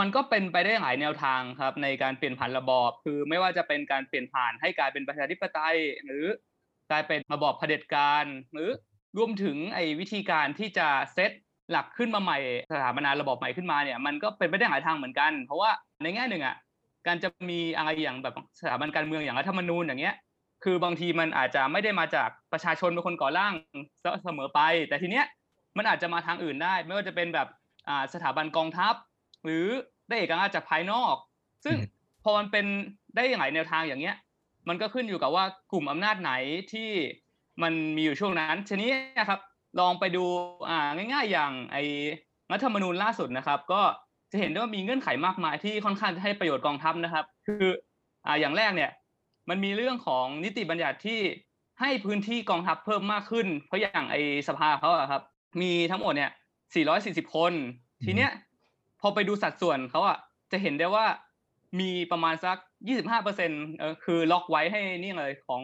[0.01, 6.25] มันก็เป็นไปได้หลายแนวทางครับ ในการเปลี่ยนผ่านระบอบ คือไม่ว่าจะเป็นการเปลี่ยนผ่านให้กลายเป็นประชาธิปไตย หรือ
[6.91, 8.69] กลายเป็นระบอบเผด็จการหรือ
[9.19, 11.31] รวมถึงไอ้วิธีการที่จะเซต
[11.71, 12.39] หลักขึ้นมาใหม่
[12.73, 15.71] สถาปนาระบอบใหม่ขึ้นมาเนี่ย มันก็เป็นไปได้หลายทางเหมือนกัน เพราะว่า
[16.03, 16.57] ในแง่หนึ่งอะ
[17.07, 20.15] การจะมีอะไรอย่างแบบสถาบันการเมืองอย่างรัฐธรรมนูญอย่างเงี้ย
[20.65, 23.53] คือบางทีมันอาจจะไม่ได้มาจากประชาชนเป็นคนก่อร่าง
[24.25, 25.27] เสมอไป แต่ทีเนี้ย
[25.77, 27.49] มันอาจจะมาทางอื่นได้ ไม่ว่าจะเป็นแบบ
[27.89, 28.95] อ่าสถาบันกองทัพ
[29.45, 29.65] หรือ
[30.09, 31.15] ได้เอกราชจากภายนอก
[31.65, 31.87] ซึ่งอืม
[32.23, 32.67] พอมันเป็น
[33.17, 34.17] ได้หลายแนวทางอย่างเงี้ย
[34.69, 36.33] มันก็ขึ้นอยู่กับว่ากลุ่มอำนาจไหน
[36.73, 36.91] ที่
[37.63, 39.41] มันมีอยู่ช่วงนั้นทีนี้นะครับ
[39.81, 40.25] ลองไปดู
[40.69, 41.83] อ่าง่าย ๆ อย่างไอ้
[42.53, 43.83] รัฐธรรมนูญล่าสุดนะครับ ก็
[44.33, 47.65] จะเห็นได้ว่ามีเงื่อนไขมากมายที่ค่อนข้างจะให้ประโยชน์กองทัพนะครับ คือ
[48.27, 48.91] อ่าอย่างแรกเนี่ย
[49.49, 51.21] มันมีเรื่องของนิติบัญญัติที่
[51.81, 55.23] ให้พื้นที่กองทัพเพิ่มมากขึ้น เพราะอย่างไอ้สภาเขาอะครับ
[55.61, 56.31] มีทั้งหมดเนี่ย
[56.83, 57.53] 440 คน
[58.05, 58.31] ทีเนี้ย
[59.01, 60.19] พอไปดูสัดส่วนเขาอะ
[60.53, 61.07] จะเห็นได้ว่า
[61.81, 62.57] มีประมาณสัก
[62.91, 65.63] 25เปอร์เซ็นต์เออคือล็อกไว้ให้นี่เลยของ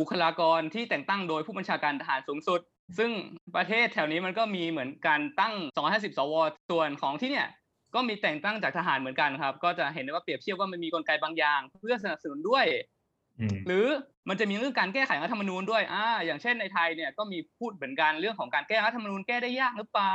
[0.00, 2.60] บุคลากรที่แต่งตั้งโดยผู้บัญชาการทหารสูงสุด
[2.98, 3.10] ซึ่ง
[3.56, 6.34] ประเทศแถวนี้มันก็มีเหมือนการตั้ง 250 สว
[6.70, 7.48] ส่วนของที่เนี่ย
[7.94, 12.91] ก็มีแต่งตั้งจากทหารเหมือนกันครับ ก็จะเห็นได้ว่าเปรียบเทียบว่ามันมีกลไกบางอย่าง เพื่อสนับสนุนด้วยอืม
[13.66, 13.86] หรือ
[14.28, 20.14] มันจะมีเรื่องการแก้ไขรัฐธรรมนูญด้วยอ่าอย่างเช่นในไทยเนี่ยก็มีพูดเหมือนกันเรื่องของการแก้รัฐธรรมนูญแก้ได้ยากหรือเปล่า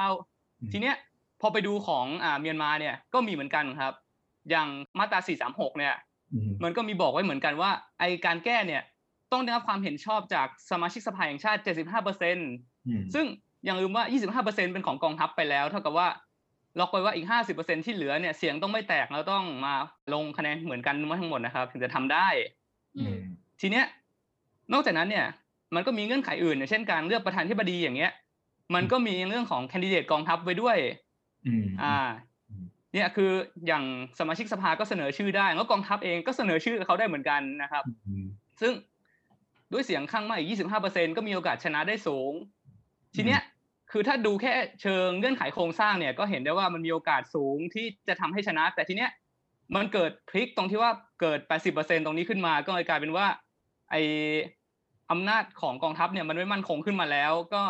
[0.62, 0.96] อืมทีเนี้ย
[1.42, 3.94] พอไปดูของอ่าเมียนมาเนี่ยก็มีเหมือนกันครับ
[4.50, 4.68] อย่าง
[5.00, 5.94] มาตรา 436 เนี่ย
[6.34, 8.82] อืมมันก็มีบอกไว้เหมือนกันว่าไอการแก้เนี่ย
[9.32, 12.50] ต้องได้รับความเห็นชอบจากสมาชิกสภาแห่งชาติ 75เปอร์เซ็นต์
[12.88, 13.26] อืมซึ่ง
[13.66, 16.08] อย่าลืมว่า 25เปอร์เซ็นต์เป็นของกองทัพไปแล้ว เท่ากับว่า
[16.80, 19.74] ล็อกไว้ว่าอีก 50เปอร์เซ็นต์ที่เหลือเนี่ยเสียงต้องไม่แตกแล้วต้องมา
[20.14, 22.57] ลงคะแนนเหมือนกันทั้งหมดนะครับ ถึงจะทำได้อือืมม
[23.62, 23.86] ทีเนี้ย
[24.74, 25.26] นอกจากนั้นเนี่ย
[25.76, 28.12] มันก็มีเงื่อนไขอื่นอย่างเช่นการเลือกประธานธิบดีอย่างเงี้ย
[28.76, 30.78] มันก็มีเรื่องของแคนดิเดตกองทัพไว้ด้วย
[31.48, 31.98] อืมอ่า
[32.50, 33.32] อืมเนี่ยคือ
[33.68, 33.84] อย่าง
[34.20, 38.26] สมาชิกสภาก็เสนอชื่อได้แล้วกองทัพเองก็เสนอชื่อเขาได้เหมือนกันนะครับอืม
[38.62, 38.74] ซึ่ง
[39.74, 40.50] ด้วยเสียงข้างมากอีก
[40.88, 42.32] 25%ก็มีโอกาสชนะได้สูง
[43.16, 43.42] ทีเนี้ย
[43.92, 49.12] คือถ้าดูแค่เชิงเงื่อนไขโครงสร้างเนี่ย ก็เห็นได้ว่ามันมีโอกาสสูงที่จะทำให้ชนะ แต่ทีเนี้ย
[49.76, 51.40] มันเกิดพลิกตรงที่ว่าเกิด
[51.74, 53.26] 80%ตรงนี้ขึ้นมา ก็เลยกลายเป็นว่า
[53.92, 53.96] ไอ
[55.12, 57.64] อำนาจของกองทัพเนี่ยมันไม่มั่นคงขึ้นมาแล้ว ก็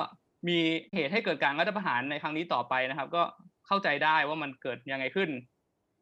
[0.48, 0.58] มี
[0.94, 3.24] เหตุให้เกิดการรัฐประหารในครั้งนี้ต่อไปนะครับ ก็
[3.68, 5.30] เข้าใจได้ว่ามันเกิดยังไงขึ้น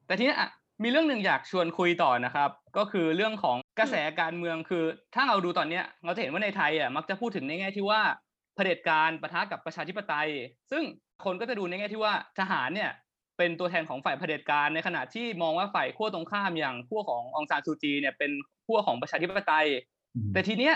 [0.07, 0.49] แต่ทีนี้อะ
[0.83, 4.83] มีเรื่องหนึ่งอยากชวนคุยต่อนะครับ ก็คือเรื่องของกระแสการเมืองคือ
[5.15, 8.01] ถ้าเราดูตอนเนี้ยเราจะเห็นว่าในไทยอะมักจะพูดถึงในแง่ที่ว่า
[8.55, 10.29] เผด็จการประทะกับประชาธิปไตย
[10.71, 10.83] ซึ่ง
[11.25, 12.91] คนก็จะดูในแง่ที่ว่าทหารเนี่ย
[13.37, 18.31] เป็นตัวแทนของฝ่ายเผด็จการ ในขณะที่มองว่าฝ่ายขั้วตรงข้ามอย่างขั้วขององซานซูจีเนี่ยเป็น
[18.65, 19.67] ขั้วของประชาธิปไตย
[20.15, 20.75] อืมแต่ทีเนี้ย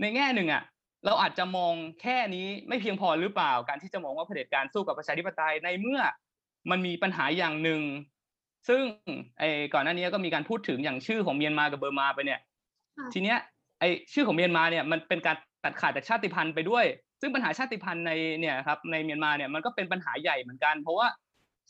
[0.00, 0.62] ในแง่หนึ่งอะ
[1.06, 6.00] เราอาจจะมองแค่นี้ไม่เพียงพอหรือเปล่า การที่จะมองว่าเผด็จการสู้กับประชาธิปไตยในเมื่อ
[6.70, 7.80] มันมีปัญหาอย่างหนึ่ง
[8.68, 8.82] ซึ่ง
[9.38, 12.40] ไอ้ก่อนหน้านี้ก็มีการพูดถึงอย่างชื่อของเมียนมากับเบอร์มาไปเนี่ย
[12.98, 13.38] ค่ะทีเนี้ย
[13.80, 16.84] ไอ้ชื่อของเมียนมาเนี่ยมันเป็นการตัดขาดจากชาติพันธุ์ไปด้วย
[17.20, 21.06] ซึ่งปัญหาชาติพันธุ์ในเนี่ยครับในเมียนมาเนี่ยมันก็เป็นปัญหาใหญ่เหมือนกัน เพราะว่า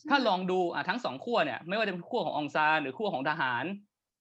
[0.09, 3.65] ถ้าลองดูอะทั้งสองขั้วเนี่ยไม่ว่าจะเป็นขั้วขององซานหรือขั้วของทหาร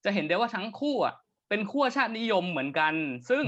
[0.04, 1.14] จะเห็นได้ว่าทั้งคู่อะ
[1.48, 2.94] เป็นขั้วชาตินิยมเหมือนกัน
[3.30, 3.44] ซึ่ง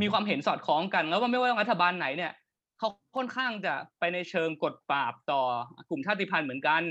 [0.00, 2.32] มีความเห็นสอดคล้องกัน แล้วว่าไม่ว่ารัฐบาลไหนเนี่ย
[2.78, 5.42] เขาค่อนข้างจะไปในเชิงกดปราบต่อ
[5.90, 6.82] กลุ่มชาติพันธุ์เหมือนกัน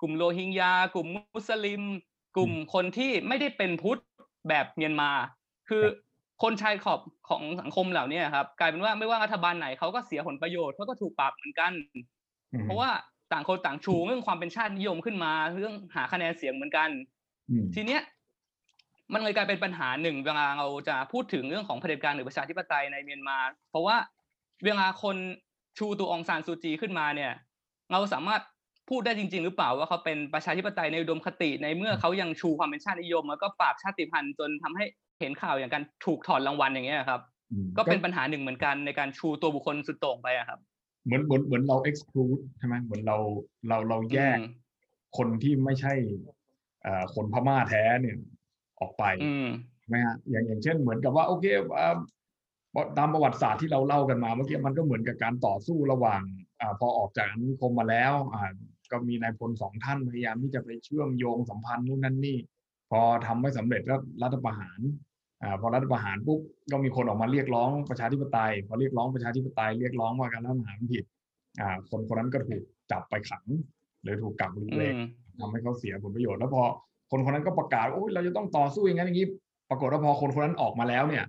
[0.00, 1.82] กลุ่มโรฮิงญากลุ่มมุสลิม
[2.36, 4.00] กลุ่มคนที่ไม่ได้เป็นพุทธ
[4.48, 5.10] แบบเมียนมา
[5.68, 5.84] คือ
[6.42, 11.72] คนชายขอบของสังคมเหล่านี้ครับ กลายเป็นว่าไม่ว่ารัฐบาลไหนเขาก็เสียผลประโยชน์เขาก็ถูกปรับเหมือนกัน
[12.52, 12.90] อืมเพราะว่า
[13.32, 16.88] ต่างคนต่างชูเรื่องความเป็นชาตินิยมขึ้นมา เรื่องหาคะแนนเสียงเหมือนกัน
[17.50, 18.02] อืมทีเนี้ย
[19.12, 23.38] มันเลยกลายเป็นปัญหาหนึ่งเวลาเราจะพูดถึงเรื่องของเผด็จการหรือประชาธิปไตยในเมียนมา
[23.70, 23.96] เพราะว่า
[24.64, 25.16] เวลาคน
[25.78, 27.32] ชูตัวองซานซูจีขึ้นมาเนี่ย
[27.92, 28.42] เราสามารถ
[28.88, 34.84] พูดได้จริง ๆ หรือเปล่าว่าเขาเป็นประชาธิปไตยในอุดมคติในเมื่อเขายังชูความเป็นชาตินิยม แล้วก็ปราบชาติพันธุ์จนทำให้
[35.20, 37.20] เห็นข่าวอย่างการถูกถอนรางวัลอย่างเงี้ยครับ
[37.52, 40.58] อืมก็เป็นปัญหาหนึ่งเหมือนกันในการชูตัวบุคคลสุดโต่งไปอะครับ
[41.08, 43.18] เหมือนเหมือนเหมือนเรา exclude ใช่ไหมเหมือนเรา
[43.68, 44.54] เราเราแยกอืม
[45.18, 45.94] คนที่ไม่ใช่
[46.82, 48.16] เอ่อคนพม่าแท้เนี่ย
[48.80, 51.44] ออกไปอืมใช่ไหมฮะอย่างอย่างเช่นเหมือนกับว่าโอเค
[51.78, 51.96] อ่า
[52.98, 56.22] ตามประวัติศาสตร์ที่เราเล่ากันมาเมื่อกี้มันก็เหมือนกับการต่อสู้ระหว่าง
[56.60, 58.52] อาพอออกจากอาณานิคมมาแล้วอ่า
[58.90, 62.38] ก็มีนายพลสองท่านพยายามที่จะไปเชื่อมโยงสัมพันธ์นู่นนั่นนี่
[62.90, 65.07] พอทำไม่สำเร็จก็รัฐประหารอ่า
[65.60, 66.40] พอรัฐประหารปุ๊บ
[66.72, 71.04] ก็มีคนออกมาเรียกร้องประชาธิปไตย พอเรียกร้องประชาธิปไตยเรียกร้องว่าการรัฐประหารผิด
[71.60, 73.44] อ่าคนคนนั้นก็ถูกจับไปขัง
[74.02, 75.02] หรือถูกกักบริอืเวณม
[75.40, 76.62] ทำให้เขาเสียผลประโยชน์แล้วพอ
[77.10, 79.28] คนคนนั้นก็ประกาศโอ้ยเราจะต้องต่อสู้อย่างนั้นอย่างนี้
[79.70, 81.24] ปรากฏว่าพอคนคนนั้นออกมาแล้วเนี่ย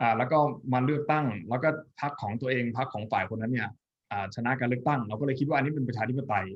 [0.00, 0.38] อ่าแล้วก็
[0.72, 1.68] มาเลือกตั้ง แล้วก็
[2.00, 3.68] พรรคของตัวเองพรรคของฝ่ายคนนั้นเนี่ย
[4.10, 6.46] อ่าชนะการเลือกตั้ง เราก็เลยคิดว่าอันนี้เป็นประชาธิปไตย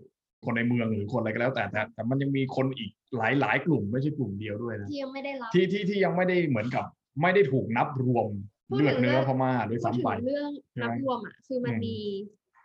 [0.44, 6.85] คนในเมืองหรือคนอะไรก็แล้วแต่แต่แต่มันยังมีคนอีกหลายหลายกลุ่มไม่ใช่กลุ่มเดียวด้วยนะที่ยังไม่ได้รับที่ที่ที่ยังไม่ได้เหมือนกับ
[7.22, 8.27] ไม่ได้ถูกนับรวม
[8.68, 11.96] พูดถึงเลือดเนื้อเรื่องพม่าด้วยพูดซ้ำถึไปงเรื่องใช่ไหมนับรวมอะคือมันอืมมี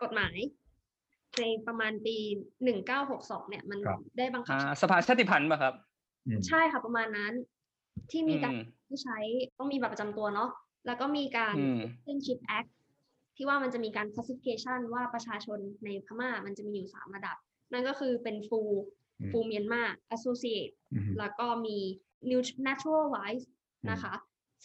[0.04, 0.36] กฎหมาย
[1.40, 2.16] ในประมาณปี
[2.64, 5.74] หนึ่งเก้าหกสองเนี่ย มันครับได้บังคับอ่าใช้สภาชาติพันธุ์ป่ะครับ
[6.28, 7.34] อืมใช่ค่ะประมาณนั้น
[8.12, 9.18] ที่มีการอืมที่ใช้
[9.58, 10.50] ต้องมีบัตรประจำตัวเนาะ
[10.88, 12.70] แล้วก็มีการอืม Citizenship Act
[13.36, 17.38] ที่ว่ามันจะมีการ classification ว่าประชาชนในพม่ามันจะมีอยู่สามระดับ
[17.74, 18.72] นั่นก็คือเป็น full
[19.20, 21.78] อืม full Myanmar associate อืมแล้วก็มี
[22.30, 24.14] new naturalized อืมนะคะ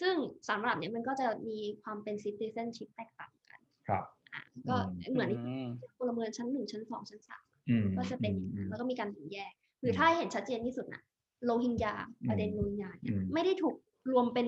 [0.01, 0.15] ซึ่ง
[0.49, 5.69] สามระดับเนี้ยมันก็จะมีความเป็น citizenship แตกต่างกันครับอะก็อืมเหมือนอืม
[5.99, 11.03] พลเมืองชั้นหนึ่งชั้นสองชั้นสามอืมก็จะเป็นอืมอืมแล้วก็มีการแบ่งแยก หรืออมถ้าให้เห็นชัดเจนที่สุดนะ
[11.45, 11.95] โรฮิงญา
[12.29, 13.75] ประเด็นอืมโรฮิงญาเนี่ยอืมไม่ได้ถูก
[14.13, 14.47] รวมเป็น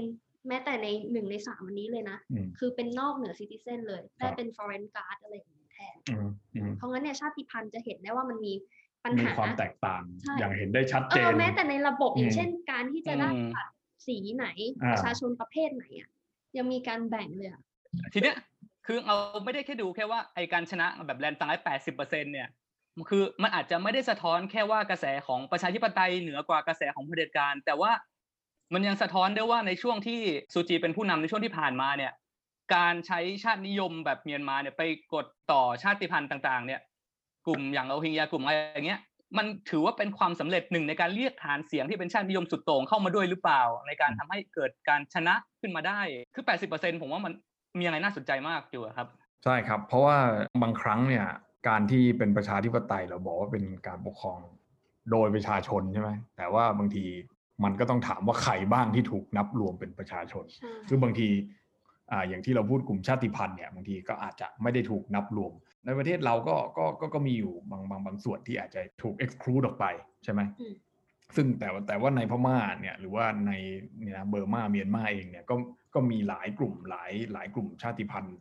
[0.48, 5.59] แม้แต่ในหนึ่งในสามอันนี้เลยนะอืมคือเป็นนอกเหนือซิติเซนเลยครัได้บเป็น foreign guard อะไรอย่างนี้แท
[5.92, 8.52] นอืมอืมเพราะงั้นเนี่ยชาติพันธุ์จะเห็นได้ว่ามันมี
[9.04, 13.72] ปัญมีหาความแตกต่างใช่อย่างเห็นได้ชัดเอเจอนแม้แต่ในระบบอย่างอืมเช่น การที่จะได้อืมบัตร
[14.06, 14.46] สีไหน
[14.82, 16.10] อ่าประชาชนประเภทไหนอะ
[16.56, 17.62] ยังมีการแบ่งเลยอะ
[18.12, 18.36] ทีเนี้ย
[18.86, 22.48] คือเราไม่ได้แค่ดูแค่ว่าไอการชนะแบบแลนด์สไลด์แปดสิบเปอร์เซ็นเนี่ย
[22.96, 27.90] มันคือมันอาจจะไม่ได้สะท้อนแค่ว่ากระแสของประชาธิปไตยเหนือกว่ากระแสของเผด็จการ แต่ว่า
[28.74, 30.20] มันยังสะท้อนได้ว่าในช่วงที่
[30.52, 32.12] ซูจีเป็นผู้นำในช่วงที่ผ่านมาเนี่ย
[32.74, 34.83] การใช้ชาตินิยมแบบเมียนมาเนี่ยไป
[35.14, 36.80] กดต่อชาติพันธุ์ต่าง ๆ เนี่ย
[37.46, 39.00] กลุ่มอย่างโรฮิงญากลุ่มอะไรอย่างเงี้ย
[39.38, 46.00] มันถือว่าเป็นความสำเร็จหนึ่งในการเรียกฐานเสียงที่เป็นชาตินิยมสุดโต่งเข้ามาด้วยหรือเปล่า ในการทำให้เกิดการชนะขึ้นมาได้
[46.35, 47.33] คือ 80%ผมว่ามัน
[47.78, 49.09] มีอะไรน่าสนใจมากอยู่อะครับ
[49.44, 50.16] ใช่ครับ เพราะว่า
[50.62, 51.26] บางครั้งเนี่ย
[51.68, 54.38] การที่เป็นประชาธิปไตยเราบอกว่าเป็นการปกครอง
[55.11, 57.04] โดยประชาชนใช่ไหมแต่ว่าบางที
[57.64, 61.28] มันก็ต้องถามว่าใครบ้างที่ถูกนับรวมเป็นประชาชนใช่คือบางที
[62.12, 65.52] อ่าอย่างที่เราพูดกลุ่มชาติพันธุ์เนี่ยบางทีก็อาจจะไม่ได้ถูกนับรวม
[65.84, 69.84] ในประเทศเราก็ก็ก็ก็มีอยู่บางบางบางส่วนที่อาจจะถูก exclude ออกไป
[70.24, 70.74] ใช่ไหมอืม
[71.36, 73.52] ซึ่งแต่ว่าแต่ว่าในพม่าเนี่ยหรือว่าใน
[74.00, 75.54] เนี่ยนะเบอร์มาเมียนมาเองเนี่ยก็
[75.94, 78.36] ก็มีหลายกลุ่มหลายหลายกลุ่มชาติพันธุ์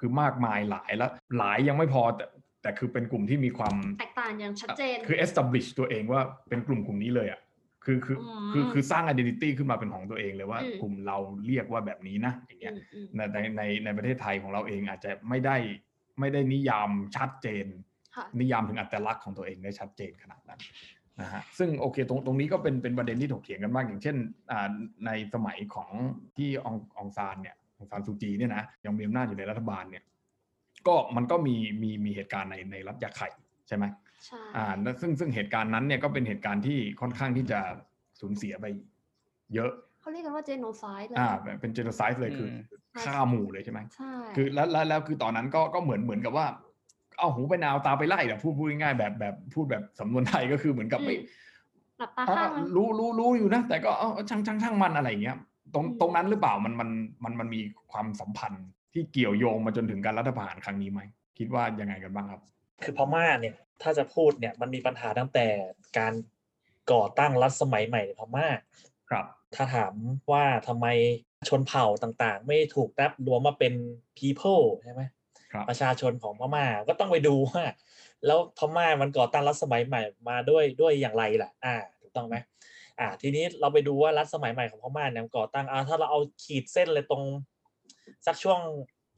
[0.00, 2.26] คือมากมายหลายแล้วหลายยังไม่พอแต่
[2.62, 7.40] แต่คือเป็นกลุ่มที่มีความแตกต่างอย่างชัดเจนคือ establish ตัวเองว่าเป็นกลุ่มกลุ่มนี้เลยอะ
[7.84, 15.56] คือคืออมคือคือสร้าง identity ขึ้นมาเป็นของตัวเองเลยว่าอืมกลุ่มเราเรียกว่าแบบนี้นะอย่างเงี้ยอืมอืมในในในในประเทศไทยของเราเองอาจจะไม่ได้
[16.20, 17.66] ไม่ได้นิยามชัดเจน
[18.16, 20.60] ค่ะนิยามถึงอัตลักษณ์ของตัวเองได้ชัดเจนขนาดนั้น
[21.20, 24.16] นะฮะซึ่งโอเคตรงตรงนี้ก็เป็นเป็นประเด็นที่ถกเถียงกันมาก อย่างเช่น
[24.50, 24.70] อ่า
[25.06, 25.90] ในสมัยของ
[26.36, 30.04] ที่ององซานเนี่ยองซานซูจีเนี่ยนะยังมีอำนาจอยู่ในรัฐบาลเนี่ย
[30.86, 33.28] ก็มันก็มีมีมีเหตุการณ์ในในรัฐยาไข่
[33.68, 34.03] ใช่ไหมใช่
[34.56, 37.60] อ่าแล้วซึ่งซึ่งเหตุการณ์นั้นเนี่ยก็เป็นเหตุการณ์ที่ค่อนข้างที่จะ
[38.20, 38.66] สูญเสียไป
[39.54, 42.60] เยอะเขาเรียกกันว่า genocide เลยอ่าเป็นเจโนไซส์เลยคืออืม
[43.04, 46.46] ฆ่าหมู่เลยใช่ไหมใช่คือแล้วแล้วแล้วคือตอนนั้นก็ก็เหมือนเหมือนกับว่า
[47.18, 51.20] เอาหูไปนาวตาไปไล่แต่พูดพูดง่ายๆแบบแบบพูดแบบสำนวนไทยก็คือเหมือนกับไม่อืม
[51.98, 55.36] หลับตาอ่าข้างมันรู้รู้รู้อยู่นะ แต่ก็เอาเอาช่างช่างช่างมันอะไรอย่างเงี้ย
[55.74, 56.88] ตรงอืมตรงนั้นหรือเปล่ามันมัน
[57.24, 57.60] มันมันมี
[57.92, 61.00] ความสัมพันธ์ที่เกี่ยวโยงมาจนถึงการรัฐประหารครั้งนี้ไหม
[61.38, 62.40] คิดว่ายังไงกันบ้างครับ
[62.82, 65.46] คือพม่าเนี่ยถ้าจะพูดเนี่ยมันมีปัญหาตั้งแต่
[65.98, 66.12] การ
[66.92, 68.46] ก่อตั้งรัฐสมัยใหม่ในพม่า
[69.10, 69.94] ครับ ถ้าถาม
[70.32, 70.86] ว่าทำไม
[71.48, 73.74] ชนเผ่าต่างๆ ไม่ถูกนับรวมมาเป็น
[74.18, 75.02] people ใช่ไหม
[75.52, 77.64] ครับประชาชนของพม่าก็ต้องไปดูว่า
[78.26, 82.36] แล้วพม่ามันก่อตั้งรัฐสมัยใหม่มาด้วยด้วยอย่างไรล่ะ อ่าถูกต้องไหม
[83.00, 87.22] อ่า ทีนี้เราไปดูว่ารัฐสมัยใหม่ของพม่าเนี่ยก่อตั้งอ่าถ้าเราเอาขีดเส้นเลยตรง
[88.26, 88.60] สักช่วง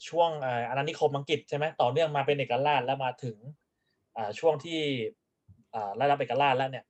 [0.08, 3.36] ช่วงอ่าอาณานิคมอังกฤษใช่ไหมต่อเนื่องมาเป็นเอกราชแล้วมาถึง
[4.16, 4.80] อ่าช่วงที่
[5.74, 6.84] อ่าได้รับเอกราชแล้วเนี่ย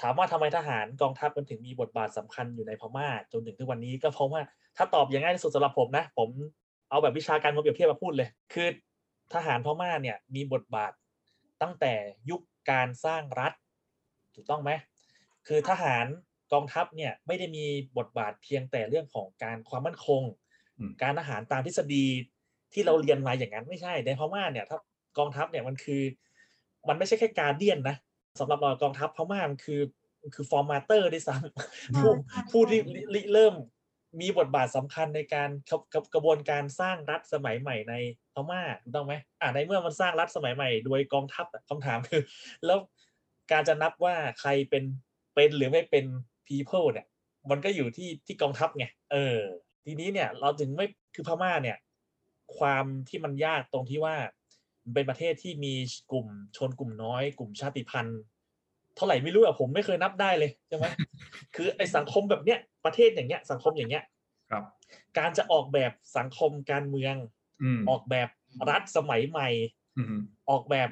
[0.00, 4.42] ถามว่าทำไมทหารกองทัพมันถึงมีบทบาทสำคัญอยู่ในพม่าจนถึงทุกวันนี้ก็เพราะว่า
[4.76, 6.28] ถ้าตอบอย่างง่ายที่สุดสำหรับผมนะ ผม
[6.90, 8.68] เอาแบบวิชาการมาเปรียบเทียบมาพูดเลย คือ
[9.34, 10.92] ทหารพม่าเนี่ยมีบทบาท
[11.62, 11.92] ตั้งแต่
[12.30, 13.52] ยุคการสร้างรัฐ
[14.34, 14.70] ถูกต้องไหม
[15.46, 16.06] คือทหาร
[16.52, 17.64] กองทัพเนี่ยไม่ได้มี
[17.98, 20.22] บทบาทเพียงแต่เรื่องของการความมั่นคง
[20.78, 22.06] อืมการทหารตามทฤษฎี
[22.74, 24.78] ที่เราเรียนมาอย่างนั้นไม่ใช่ในพม่าเนี่ยถ้า
[25.18, 26.02] กองทัพเนี่ยมันคือ
[26.88, 27.96] มันไม่ใช่แค่การเดียนนะ
[28.40, 29.80] สำหรับเรากองทัพพม่ามันคือ
[30.20, 32.12] มันคือฟอร์มาเตอร์ด้วยซ้ำผู้
[32.50, 32.80] ผู้ที่
[33.14, 33.54] ริเริ่ม
[34.20, 37.94] มีบทบาทสำคัญในการกระกระกระบวนการสร้างรัฐสมัยใหม่ใน
[38.34, 42.22] พม่าถูกต้องไหมอ่าในเมื่อมันสร้างรัฐสมัยใหม่ โดยกองทัพอะคำถามคือ
[42.66, 42.78] แล้ว
[43.52, 44.84] การจะนับว่าใครเป็น
[45.34, 46.04] เป็นหรือไม่เป็น
[46.48, 47.06] people เนี่ย
[47.50, 49.38] มันก็อยู่ที่ที่กองทัพไงเออ
[49.84, 51.76] ทีนี้เนี่ยเราถึงไม่คือพม่าเนี่ย
[52.58, 54.16] ความที่มันยากตรงที่ว่า
[54.84, 55.74] มันเป็นประเทศที่มี
[56.10, 58.20] กลุ่มชนกลุ่มน้อย กลุ่มชาติพันธุ์
[58.96, 60.86] เท่าไหร่ไม่รู้อะผมไม่เคยนับได้เลยใช่ไหม
[61.56, 64.04] คือไอสังคมแบบเนี้ยประเทศอย่างเงี้ยสังคมอย่างเงี้ย
[64.50, 64.64] ครับ
[65.18, 67.14] การจะออกแบบสังคมการเมือง
[67.62, 68.28] อืมออกแบบ
[68.70, 69.48] รัฐสมัยใหม่
[69.98, 70.16] อืม
[70.50, 70.88] ออกแบบ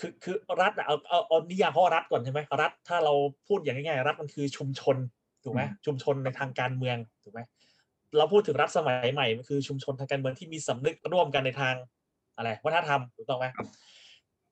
[0.00, 3.14] คือคือรัฐอะเอาเอาเอานิยามเพราะรัฐก่อนใช่ไหมรัฐถ้าเรา
[3.48, 4.96] พูดอย่างง่ายๆรัฐมันคือชุมชน
[5.44, 7.40] ถูกไหมชุมชนในทางการเมืองถูกไหม
[8.18, 11.74] เราพูดถึงรัฐสมัยใหม่มันคือชุมชนทางการเมืองที่มีสำนึกร่วมกันในทาง
[12.36, 13.46] อะไรวัฒนธรรมถูกต้องไหม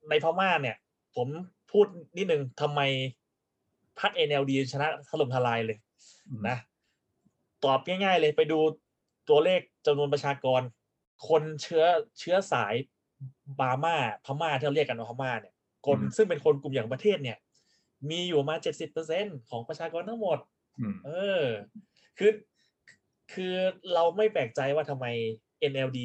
[0.08, 0.76] ในพม่าเนี่ย
[1.16, 1.28] ผม
[1.70, 2.80] พูดนิดนึงทำไม
[4.00, 5.78] พรรค NLD ชนะถล่มทลายเลย
[6.28, 6.56] อืมนะ
[7.64, 8.58] ตอบง่าย ๆ เลยไปดู
[9.28, 10.60] ตัวเลขจำนวนประชากร
[11.28, 11.84] คนเชื้อ
[12.18, 12.74] เชื้อสาย
[13.60, 15.54] บาม่าพม่าที่เราเรียกกันว่าพม่าเนี่ย
[15.86, 17.38] คนซึ่งเป็นคนกลุ่มอย่างประเทศเนี่ย
[18.10, 20.38] มีอยู่มาเจ็ดสิบเปอร์เซ็นของประชากรทั้งหมด
[20.78, 21.10] อืมเอ
[21.42, 21.44] อ
[22.18, 22.30] คือ
[23.34, 23.54] คือ
[23.94, 25.06] เราไม่แปลกใจว่าทำไม
[25.72, 25.98] NLD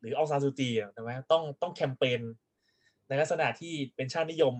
[0.00, 2.20] หรือองซานซูจีอะใช่ไหมต้องต้องแคมเปญ
[3.08, 4.54] ในลักษณะที่เป็นชาตินิยม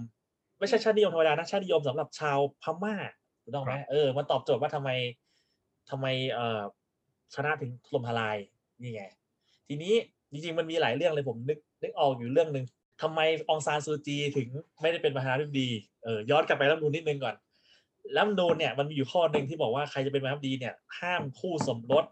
[0.59, 2.95] ไม่ใช่ชาตินิยมธรรมดานะชาตินิยมสำหรับชาวพม่า
[3.43, 4.91] ถูกต้องไหมเออมันตอบโจทย์ว่าทำไม
[5.91, 6.63] ทำไมเอ่อ
[7.35, 8.37] ชนะถึงถล่มทลาย
[8.81, 9.03] นี่ไง
[9.69, 9.95] ทีนี้
[10.33, 12.65] จริงๆมันมีหลายเรื่องเลยผมนึกนึกออกอยู่เรื่องหนึ่ง
[13.03, 14.49] ทำไมองซานซูจีถึง
[14.81, 15.69] ไม่ได้เป็นประธานาธิบดี
[16.05, 17.35] เออย้อนกลับไปรัฐธรรมนูนนิดนึงก่อน
[18.17, 22.05] รัฐธรรมนูญเนี่ยมันมีอยู่ข้อหนึ่งที่บอกว่าใครจะเป็นประธานาธิบดีเนี่ย ห้ามคู่สมรส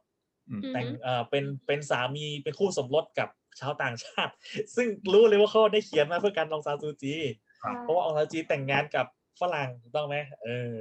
[0.49, 3.29] อืมแต่งเอ่อเป็นเป็นสามีเป็นคู่สมรสกับ
[3.61, 4.33] ชาวต่างชาติ
[4.75, 7.15] ซึ่งรู้เลยว่าข้อได้เขียนมาเพื่อการองซานซูจี
[7.63, 9.07] ครับเพราะว่าองซานซูจีแต่งงานกับ
[9.41, 10.75] ฝรั่งถูกต้องไหมเออ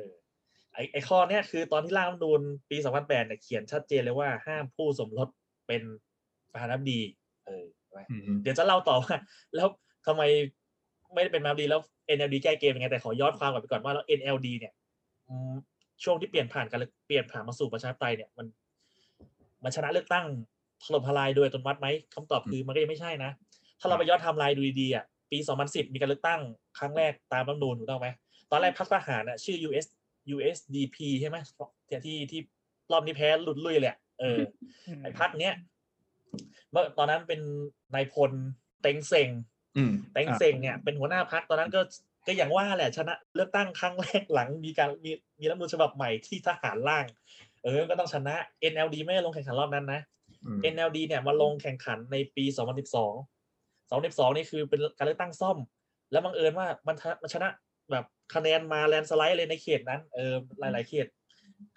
[0.73, 5.27] ไอไอข้อเนี้ยคือตอนที่ร่างรัฐธรรมนูญปี2008เนี่ยเขียนชัดเจนเลยว่าห้ามคู่สมรส
[5.67, 5.81] เป็น
[6.51, 7.01] ประธานาธิบดี
[7.45, 9.15] เออใช่ไหมอืมเดี๋ยวจะเล่าต่อว่า
[9.55, 9.67] แล้ว
[10.07, 10.21] ทำไม
[11.13, 11.81] ไม่ได้เป็นมาดีแล้ว
[12.17, 14.76] NLD แก้เกมยังไงแต่ขอย้อนความก่อนไปก่อนว่าแล้ว NLD เนี่ยอืม
[16.03, 18.47] ช่วงที่เปลี่ยนผ่านการเลือกเปลี่ยนผ่านมาสู่ประชาธิปไตยเนี่ยมัน
[19.63, 20.25] มันชนะเลือกตั้ง
[20.83, 23.31] ถล่มทลายโดยอัตโนมัติไหมคำตอบคือมันก็ยังไม่ใช่นะ
[23.79, 26.41] ถ้าเราไปย้อนไทำลายดูดีๆอะปี 2010 มีการเลือกตั้ง
[26.79, 28.07] ครั้งแรกตามรัฐธรรมนูญถูกต้องไหม
[28.51, 29.85] ตอนแรกพรรคทหารอะชื่อ US
[30.35, 31.37] USDP ใช่ไหม
[31.89, 32.41] ที่ที่ที่
[32.91, 34.39] รอบนี้แพ้หลุดลุยเลยอะเออ
[35.01, 35.53] ไอ้พักเนี้ย
[36.71, 37.39] เมื่อตอนนั้นเป็น
[37.93, 38.31] นายพล
[38.81, 39.29] เต็งเซ็ง
[39.77, 41.81] อืมเต็งเซ็งเนี่ยเป็นหัวหน้าพักตอนนั้นก็
[42.27, 47.05] ก็อย่างว่าแหละชนะเลือกตั้งครั้งแรกหลังมีการมีมีรัฐธรรมนูญฉบับใหม่ที่ทหารล่าง
[47.63, 48.35] เออ ก็ต้องชนะ
[48.73, 50.01] NLD ไม่ได้ลงแข่งขันรอบนั้นนะ
[50.45, 52.45] อืม NLD เนี่ยมาลงแข่งขันในปี
[53.27, 55.57] 2012 2012 นี่คือเป็นการเลือกตั้งซ่อม
[56.11, 57.49] แล้วบังเอิญว่ามันทะมันชนะ
[57.91, 61.07] แบบคะแนนมาแลนสไลด์เลยในเขตนั้น เออ หลาย ๆ เขต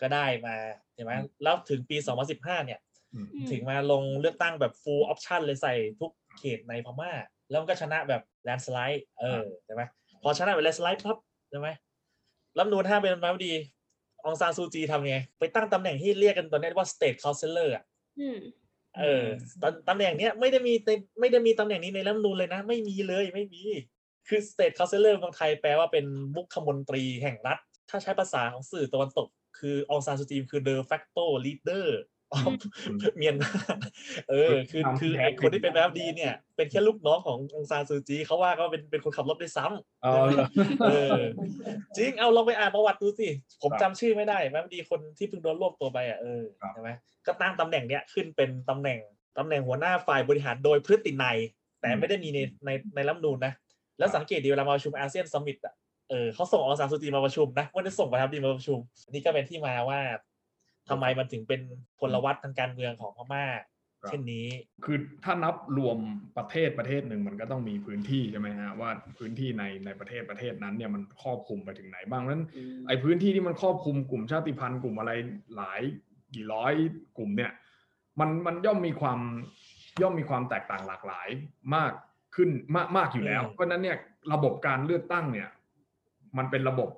[0.00, 0.56] ก็ได้มา
[0.94, 1.96] ใช่ไหมแล้วถึงปี
[2.30, 2.80] 2015 เนี่ย
[3.14, 7.12] อืมอืมถึงมาลงเลือกตั้งแบบ full option เลยใส่ทุกเขตในพม่า
[7.50, 9.82] แล้วมันก็ชนะแบบแลนสไลด์ เออ ใช่ไหม
[10.22, 11.16] พอชนะแบบแลนสไลด์ปั๊บ
[11.50, 11.68] ใช่ไหม
[12.58, 13.52] รัฐธรรมนูนถ้าเป็นมาดี
[14.24, 17.84] องซานซูจีทำไง ไปตั้งตำแหน่งที่เรียกกันตอนนี้ว่า state councilor อะ
[18.18, 18.38] อืม
[18.98, 19.24] เออ
[19.62, 23.62] ตำตำแหน่งเนี้ยไม่ได้มีในไม่ได้มีตำแหน่งนี้ในรัฐธรรมนูญเลยนะ ไม่มีเลยไม่มี
[24.28, 26.04] คือ state councilor บางไทยแปลว่าเป็น
[26.36, 27.58] มุขมนตรีแห่งรัฐ
[27.90, 29.28] ถ้าใช้ภาษาของสื่อตะวันตก
[29.58, 32.00] คือองซานซูจีคือ de facto leader of
[33.16, 33.50] เมียนมา
[34.30, 40.46] เออ คือตามคือแผนไอ้คนที่เป็นแบบดีเนี่ย เป็นแค่ลูกน้องขององซานซูจีเขาว่าก็เป็นเป็นคนขับรถด้วยซ้ำเอาเหรอ
[40.86, 41.20] เออ
[41.96, 43.28] จริงเอาลองไปอ่านประวัติดูสิ
[43.62, 46.90] ผมครับจำชื่อไม่ได้แม้ดีคนที่เพิ่งโดนรวบตัวไปอะเออครับใช่ไหม
[47.26, 48.98] ก็ตั้งตำแหน่งเนี้ยขึ้นเป็นตำแหน่ง
[49.38, 51.38] ตำแหน่งหัวหน้าฝ่ายบริหารโดยพฤตินัย
[51.80, 53.52] แต่ไม่ได้มีในในในรัฐธรรมนูญนะ
[53.98, 55.74] แล้วสังเกตดีเวลามาประชุมอาเซียนซัมมิตอะ
[56.10, 58.78] เออเขาส่งองซานซูจีมาประชุมนะไม่ได้ส่งประธานาธิบดีมาประชุม
[59.10, 60.00] นี่ก็เป็นที่มาว่า
[60.90, 61.60] ทำไมมันถึงเป็น
[62.00, 63.44] พลวัตทางการเมืองของพม่า
[64.02, 64.46] ครับเช่นนี้
[64.84, 65.98] คือถ้านับรวม
[66.38, 75.12] ประเทศประเทศหนึ่งมันก็ต้องมีพื้นที่ใช่ไหมฮะว่าพื้นที่ในในประเทศประเทศนั้นเนี่ยมันครอบคลุมไปถึงไหนบ้างเพราะฉะนั้นอืมไอ้พื้นที่ที่มันครอบคลุมกลุ่มชาติพันธุ์กลุ่มอะไร
[75.56, 75.80] หลาย
[76.34, 76.72] กี่ร้อย
[77.18, 77.52] กลุ่มเนี่ย
[78.20, 79.20] มันมันย่อมมีความ
[80.02, 81.28] ย่อมมีความแตกต่างหลากหลาย
[81.76, 81.92] มาก
[82.34, 83.96] ขึ้นมากมากอยู่แล้วอืมเพราะฉะนั้นเนี่ย
[84.32, 85.48] ระบบการเลือกตั้งเนี่ย
[86.38, 86.88] มันเป็นระบบ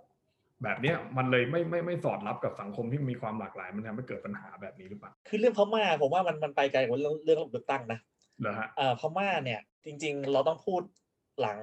[0.62, 7.98] แบบเนี้ยมันเลยไม่ไม่ไม่สอดรับกับสังคมที่มีความหลากหลายมันทำให้เกิดปัญหาแบบนี้หรือเปล่าคือเรื่องพม่าผมว่ามันมันไปไกลกว่าเรื่องเรื่องระบบเลือกตั้งนะ
[8.40, 10.83] เหรอฮะเอ่อพม่าเนี่ย จริง ๆ เราต้องพูด
[11.40, 11.61] หลัง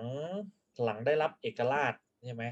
[0.83, 1.93] หลังได้รับเอกราช
[2.25, 2.43] ใช่ไหม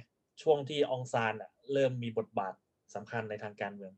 [0.41, 2.53] ช่วงที่องซานอะเริ่มมีบทบาท
[2.95, 3.93] สำคัญในทางการเมือง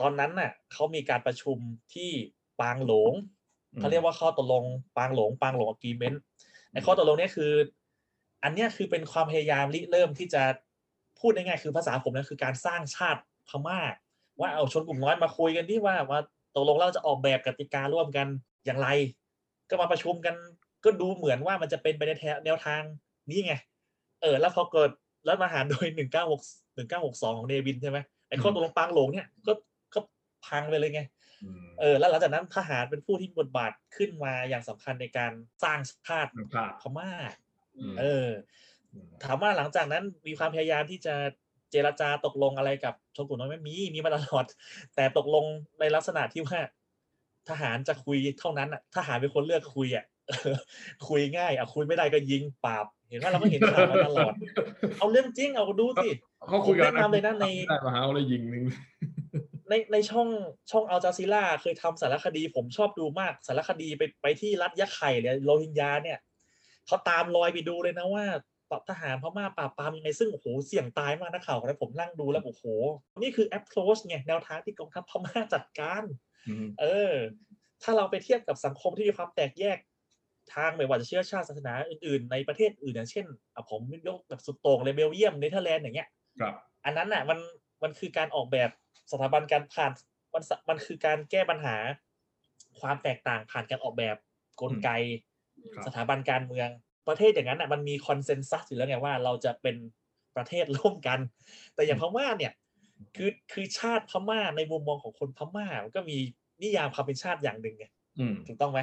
[0.00, 1.58] ตอนนั้นน่ะเขามีการประชุม
[1.94, 2.10] ที่
[2.60, 3.12] ปางหลง
[3.72, 4.64] อืมเขาเรียกว่าข้อตกลง
[4.96, 6.22] ปางหลงปางหลงอะกีเมนต์
[6.72, 7.52] ไอ้ข้อตกลงเนี้คือ
[8.44, 10.42] อันเนี้ยคือเป็นความพยายามริเริ่มที่จะ
[11.20, 13.78] พูดง่ายๆคือภาษาผมนะคือการสร้างชาติพม่า
[14.40, 16.20] ว่าเอาชนกลุ่มน้อยมาคุยกันที่ว่าว่า
[16.54, 18.26] ตกลงเราจะออกแบบกติการ่วมกัน
[18.64, 18.88] อย่างไร
[19.68, 20.34] ก็มาประชุมกัน
[20.84, 22.12] ก็ดูเหมือนว่ามันจะเป็นไปใน
[22.44, 22.82] แนวทาง
[23.30, 23.54] นี้ไง
[24.22, 24.90] เออ แล้วพอเกิด
[25.26, 26.42] รัฐประหารโดยหนึ่งเก้าหก
[26.74, 29.52] หนึ่งเก้าหกสองของเนวินใช่ไหมไอ้ข้อตกลงปางหลงเนี่ยก็
[29.94, 30.00] ก็
[30.46, 31.02] พังไปเลยไง
[31.44, 37.10] อืมเออ แล้วหลังจากนั้นทหารเป็นผู้ที่มีบทบาทขึ้นมาอย่างสำคัญในการสร้างชาติภาพพม่า
[37.76, 38.28] อืมเออ
[39.24, 41.14] ถามว่าหลังจากนั้นมีความพยายามที่จะ
[41.70, 44.44] เจรจาตกลงอะไรกับชนกลุ่มน้อยไหม่มีมีมาตลอด
[44.96, 45.44] แต่ตกลง
[45.80, 46.60] ในลักษณะที่ว่า
[47.50, 50.56] ทหารจะคุยเท่านั้นอะทหารเป็นคนเลือกคุยอะเออ
[51.08, 54.34] คุยง่ายอะคุยไม่ได้ก็ยิงปราบ เห็นว่าเราก็เห็นข่าวมาตลอด
[54.98, 56.08] เอาเรื่องจริงเอาดูสิ
[56.48, 58.64] เขาคุยกันผมแนะนำเลยนะในได้มาหาอะไรยิงหนึ่ง
[59.68, 60.28] ในในช่อง
[60.70, 66.18] ช่องอัลจาซีล่าเคยทำสารคดีผมชอบดูมากสารคดีไปไปที่รัฐยะไข่เนี่ยโรฮิงญาเนี่ย
[66.86, 68.24] เขาตามรอยไปดูเลยนะว่า
[68.90, 72.64] ทหารพม่าปราบปรามยังไงซึ่งโอ้โหเสี่ยงตายมากนักข่าวคนนั้นผมนั่งดูแล้วโอ้โห
[73.18, 76.02] นี่คือ approach ไงแนวทางที่กองทัพพม่าจัดการ
[76.48, 77.12] อืมเออ
[77.82, 79.78] ถ้าเราไปเทียบกับสังคมที่มีความแตกแยก
[80.54, 86.08] ทางไม่ว่าจะเชื้อชาติศาสนาอื่นๆ ในประเทศอื่นอย่างเช่นอะผมยกแบบสุดโต่งเลยเบลเยียมเนเธอร์แลนด์อย่างเงี้ย
[86.40, 86.54] ครับ
[86.84, 87.38] อันนั้นน่ะมัน
[87.82, 88.70] มันคือการออกแบบ
[89.12, 89.92] สถาบันการผ่าน
[90.34, 91.76] มันสมันคือการแก้ปัญหา
[92.80, 94.16] ความแตกต่างผ่านการออกแบบ
[94.60, 94.90] กลไก
[95.74, 96.68] ครับสถาบันการเมือง
[97.08, 99.76] ประเทศอย่างนั้นน่ะมันมี consensus อยู่แล้วไงว่าเราจะเป็น
[100.36, 101.18] ประเทศร่วมกัน
[101.74, 102.52] แต่อย่างพม่าเนี่ย
[103.16, 106.18] คือคือชาติพม่าในมุมมองของคนพม่ามันก็มี
[106.62, 107.84] นิยามความเป็นชาติอย่างหนึ่งไง
[108.18, 108.80] อืมถูกต้องไหม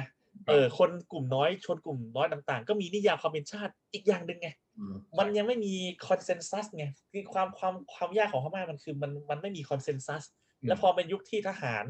[0.48, 5.74] เออคนกลุ่มน้อยชนกลุ่มน้อยต่าง ๆ ก็มีนิยามความเป็นชาติอีกอย่างหนึ่งไงอืมมันยังไม่มี
[6.08, 10.22] consensus ไงคือความความความยากของพม่ามันคือมันมันไม่มี consensus
[10.68, 11.84] แล้วพอเป็นยุคที่ทหาร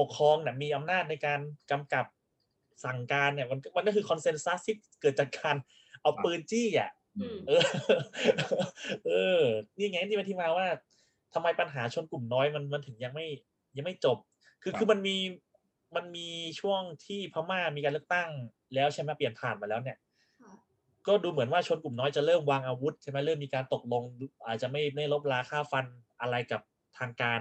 [0.00, 2.06] ปกครองเนี่ยมีอำนาจในการกำกับ
[2.84, 5.56] สั่งการเนี่ยมันก็มันก็คือคอนเซนแซสที่เกิดจากการ
[6.02, 7.64] เอาปืนจี้อะอืมเออ
[9.06, 9.42] เออ
[9.76, 10.66] นี่ไงที่มาที่มาว่า
[11.34, 13.26] ทำไมปัญหาชนกลุ่มน้อยมันมันถึงยังไม่
[13.76, 14.18] ยังไม่จบ
[14.62, 15.16] คือคือมันมี
[15.96, 16.28] มันมี
[16.60, 18.30] ช่วงที่พม่ามีการเลือกตั้ง
[18.74, 19.98] แล้วใช่ไหมเปลี่ยนผ่านมาแล้วเนี่ย
[20.40, 20.52] ค่ะ
[21.06, 24.02] ก็ดูเหมือนว่าชนกลุ่มน้อยจะเริ่มวางอาวุธใช่ไหมเริ่มมีการตกลง
[24.46, 25.86] อาจจะไม่ไม่รบราฆ่าฟัน
[26.20, 26.60] อะไรกับ
[26.98, 27.40] ทางการ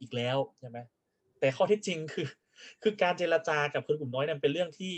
[0.00, 0.78] อีกแล้วใช่ไหม
[1.40, 2.26] แต่ข้อเท็จจริงคือ
[2.82, 4.94] คือการเจรจากับคนกลุ่มน้อยนั้นเป็นเรื่องที่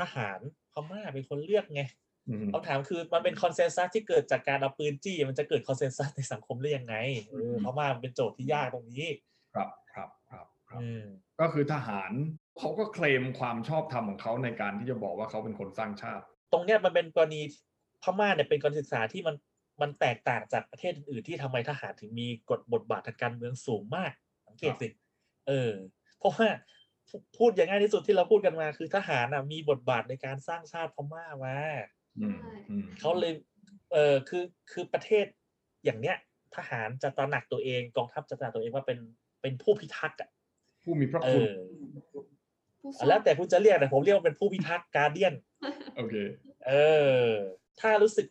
[0.00, 0.38] ทหาร
[0.72, 1.82] พม่าเป็นคนเลือกไง
[2.28, 6.94] อืมคำถามคือมันเป็น consensus ที่เกิดจากการเอาปืนจี้ มันจะเกิด consensus ในสังคมได้ยังไง
[7.30, 9.06] เออพม่ามันเป็นโจทย์ที่ยากตรงนี้
[9.54, 11.04] ครับครับครับครับอืม
[11.40, 12.12] ก็คือทหาร
[12.58, 17.40] เขาก็เคลมความชอบธรรมของเขาในการที่จะบอกว่าเขาเป็นคนสร้างชาติ ตรงเนี้ยมันเป็นกรณี
[18.02, 19.36] พม่าเนี่ยเป็นการศึกษาที่มัน
[19.82, 24.12] มันแตกต่างจากประเทศอื่นๆที่ทำไมทหารถึงมีกฎบทบาททางการเมืองสูงมาก
[24.46, 24.88] สังเกตสิ
[25.48, 25.72] เออ
[26.22, 26.48] เพราะว่า
[27.08, 31.56] พูพูดอย่างง่ายที่สุดที่เราพูดกันมา คือทหารน่ะมีบทบาทในการสร้างชาติพม่ามา
[32.20, 32.38] อืม
[32.70, 33.32] อืมเขาเลย
[33.92, 35.26] เออคือคือประเทศ
[35.84, 36.16] อย่างเนี้ย
[36.56, 38.98] ทหารจะตระหนักตัวเองกองทัพจะตระหนักตัวเองว่าเป็น
[39.42, 40.30] เป็นผู้พิทักษ์อะ
[40.82, 41.48] ผู้มีพระเอคุณอ
[42.80, 45.34] ผู้สร้างแล้วแต่คุณจะเรียกแต่ผมเรียกว่าเป็นผู้พิทักษ์การเดียน
[45.96, 46.14] โอเค
[46.66, 46.72] เอ
[47.26, 47.28] อ
[47.80, 48.26] ถ้ารู้สึก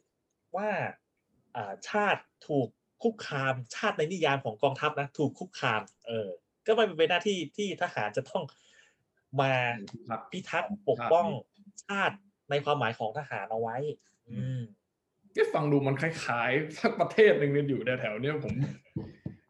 [0.57, 0.69] ว่า
[1.55, 2.67] อ่าชาติถูก
[3.03, 6.29] คุกคามชาติในนิยามของกองทัพนะ ถูกคุกคาม เออ
[6.67, 8.43] ก็ไม่เป็นหน้าที่ที่ทหารจะต้อง
[9.41, 9.53] มา
[10.09, 11.27] ครับพิทักษ์ปกป้อง
[11.85, 12.15] ชาติ
[12.49, 13.77] ในความหมายของทหารเอาไว้
[14.29, 14.61] อืม
[15.35, 18.53] ก็ฟังดูมันคล้ายๆสักประเทศหนึ่งเนี่ยอยู่แถวๆเนี้ยผม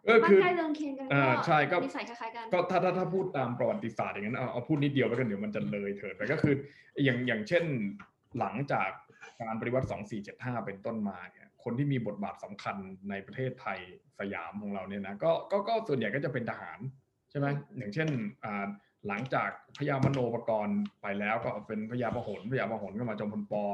[0.07, 6.53] ก็บ้านคือใกล้เรือนเคียงกันอ่าใช่ก็นิสัยคล้ายๆกันก็ถ้าถ้าถ้าพูดตามประวัติศาสตร์อย่างนั้นเอาเอาพูดนิดเดียวแล้วกันเดี๋ยวมันจะเลยเถิดไปก็คือ
[7.03, 7.63] อย่างอย่างเช่น
[8.39, 8.89] หลังจาก
[9.41, 9.87] การปฏิวัติ
[10.27, 12.75] 2475 เป็นต้นมาเนี่ยคนที่มีบทบาทสำคัญ
[13.09, 13.79] ในประเทศไทย
[14.19, 16.79] สยามของเราเนี่ยนะก็ก็ก็ส่วนใหญ่ก็จะเป็นทหาร
[17.31, 18.07] ใช่ไหมอย่างเช่น
[18.43, 18.65] อ่า
[19.07, 23.65] หลังจากพญามโนปกรณ์ไปแล้วก็เป็นพญาพหลพญาพหลก็มาจอมพลปอ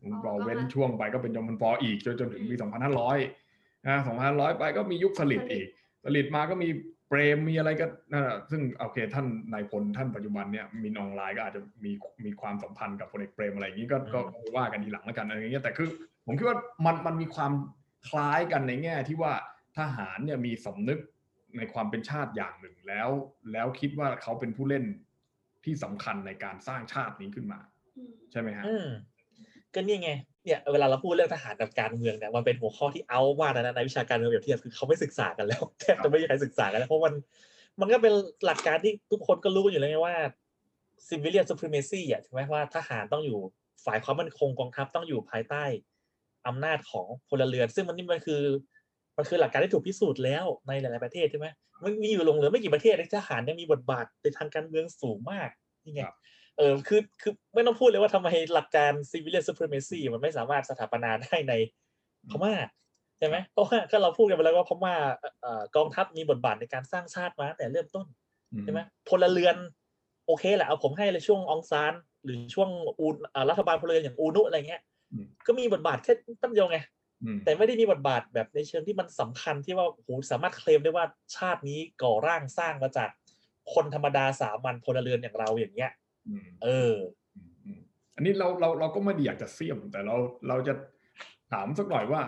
[0.00, 2.54] จอมพลปออ๋อเว้นก็มาช่วงไปก็เป็นจอมพลปออีกจนจนถึงปี
[3.20, 5.66] 2500นะ2500ไปก็มียุคสลิดอีก
[6.04, 6.68] สลิดมาก็มี
[7.08, 11.92] เปรมมีอะไรก็นั่นแหละซึ่งโอเคท่านนายพลท่านปัจจุบันเนี่ยมินออนไลน์ก็อาจจะมี
[12.24, 15.88] มีความสัมพันธ์กับพลเอกเปรมอะไรอย่างนี้ก็ก็ก็ว่ากันทีหลังแล้วกันอะไรอย่างเงี้ยแต่คือ
[16.26, 17.52] ผมคิดว่ามันมันมีความ
[18.08, 19.32] คล้ายกันในแง่ที่ว่า
[19.78, 20.98] ทหารเนี่ยมีสำนึก
[21.56, 23.08] ในความเป็นชาติอย่างหนึ่งแล้ว
[23.52, 24.84] แล้วคิดว่าเขาเป็นผู้เล่น
[25.64, 27.60] ที่สำคัญในการสร้างชาตินี้ขึ้นมา
[27.96, 28.86] อืมใช่ไหมฮะอืม
[29.74, 30.10] ก็นี่ไง
[30.44, 37.14] เนี่ยเวลาเราพูดเรื่องทหารกับการเมืองเนี่ยมันเป็นหัวข้อที่เอามากนะในวิชาการเมืองเปรียบเทียบคือเขาไม่ศึกษากันแล้วแทบจะไม่มีใครศึกษากันแล้วเพราะมัน
[37.80, 38.12] มันก็เป็น
[38.46, 40.16] หลักการที่ทุกคนก็รู้กันอยู่แล้วไงว่า
[41.08, 43.40] civilian supremacy อะถูกไหมว่าทหารต้องอยู่
[43.84, 45.64] ฝ่ายความมั่นคงกองทัพต้องอยู่ภายใต้
[46.46, 48.42] อำนาจของพลเรือน ซึ่งมันนี่มันคือ
[49.16, 51.46] มันคือหลักการที่ถูกพิสูจน์แล้วในหลายๆประเทศใช่ไหม
[51.82, 55.48] มันมีอยู่หลงเหลือไม่กี่ประเทศที่ทหารยังมีบทบาทในทางการเมืองสูงมาก
[55.84, 56.16] นี่ไงครับ
[56.56, 61.54] เออคือคือไม่ต้องพูดเลยว่าทำไมหลักการ civilian supremacy มันไม่สามารถสถาปนาได้ใน
[62.30, 62.54] พม่า
[63.18, 64.94] ใช่ไหมเพราะว่าก็เราพูดกันไปแล้วว่าพม่า
[65.40, 68.06] เอ่อกองทัพมีบทบาทในการสร้างชาติมาตั้งแต่เริ่มต้น
[68.64, 69.56] ใช่ไหมพลเรือน
[70.26, 71.92] โอเคแหละเอาผมให้เลยช่วงองซาน
[72.24, 72.68] หรือช่วง
[73.00, 74.82] อูนอ่ารัฐบาลพลเรือนอย่างอูนุอะไรเงี้ย
[75.12, 76.86] อืมก็มีบทบาทแค่ตั้งเดียวไงอืม
[77.44, 81.06] แต่ไม่ได้มีบทบาทแบบในเชิงที่มันสำคัญที่ว่าโอ้โหสามารถเคลมได้ว่า
[81.36, 83.08] ชาตินี้ก่อร่างสร้างมาจาก
[83.74, 85.90] คนธรรมดาสามัญพลเรือนอย่างเราอย่างเงี้ย
[86.28, 86.94] อืมเออ
[87.36, 87.80] อืมอืม
[88.14, 90.16] อันนี้เราเราเราก็ไม่ได้อยากจะเสี่ยม แต่เรา
[90.48, 90.74] เราจะ
[91.52, 92.22] ถามสักหน่อยว่า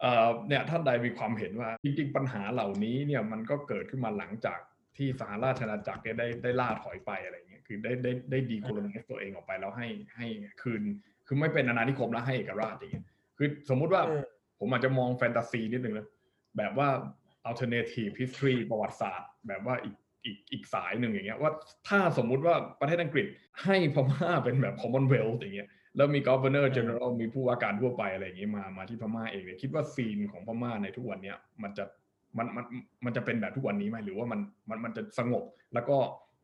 [0.00, 4.58] เอ่อเนี่ยท่านใดมีความเห็นว่า จริง ๆ ปัญหาเหล่านี้เนี่ยมันก็เกิดขึ้นมาหลังจาก
[4.96, 10.26] ที่สหราชอาณาจักรเนี่ยได้ได้ล่าถอยไปอะไรเงี้ยคือได้ได้ได้ดีโคลนตัวเองออกไปแล้วให้ให้
[10.62, 10.82] คืน
[11.26, 13.06] คือไม่เป็นอาณานิคมแล้วให้เอกราชอย่างเงี้ย
[13.38, 14.22] คือสมมุติว่าอืม
[14.60, 16.06] ผมอาจจะมองแฟนตาซีนิดนึงนะ
[16.58, 16.88] แบบว่า
[17.48, 21.52] alternative history ประวัติศาสตร์ แบบว่าอีกอีกอีกสายหนึ่งอย่างเงี้ยว่า
[21.88, 23.26] ถ้าสมมุติว่าประเทศอังกฤษ
[23.62, 31.84] ให้พม่าเป็นแบบ commonwealth อย่างเงี้ยแล้วมี governor general มีผู้ว่าการทั่วไปอะไรอย่างเงี้ยมามาที่พม่าเองเนี่ยคิดว่าซีนของพม่าในทุกวันเนี้ยมันจะ
[32.38, 32.64] มันมัน
[33.04, 35.96] มันจะเป็นแบบทุกวันนี้ไหมหรือว่ามันมันมันจะสงบแล้วก็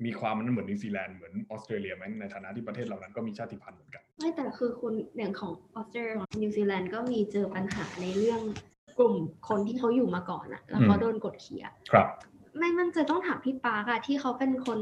[0.05, 8.41] มีความมันเหมือนนิวซีแลนด์เหมือนออสเตรเลียไหมในฐานะที่ประเทศเหล่านั้นก็มีชาติพันธุ์เหมือนกันไม่แต่คือคุณอย่างของออสเตรเลียของนิวซีแลนด์ก็มีเจอปัญหาในเรื่อง
[8.99, 9.15] กลุ่ม
[9.49, 12.07] คนที่เขาอยู่มาก่อนอะแล้วเขาอืมโดนกดขี่อะครับ
[12.59, 14.79] ไม่มั่นใจต้องถามพี่ปาร์กอะที่เขาเป็นคน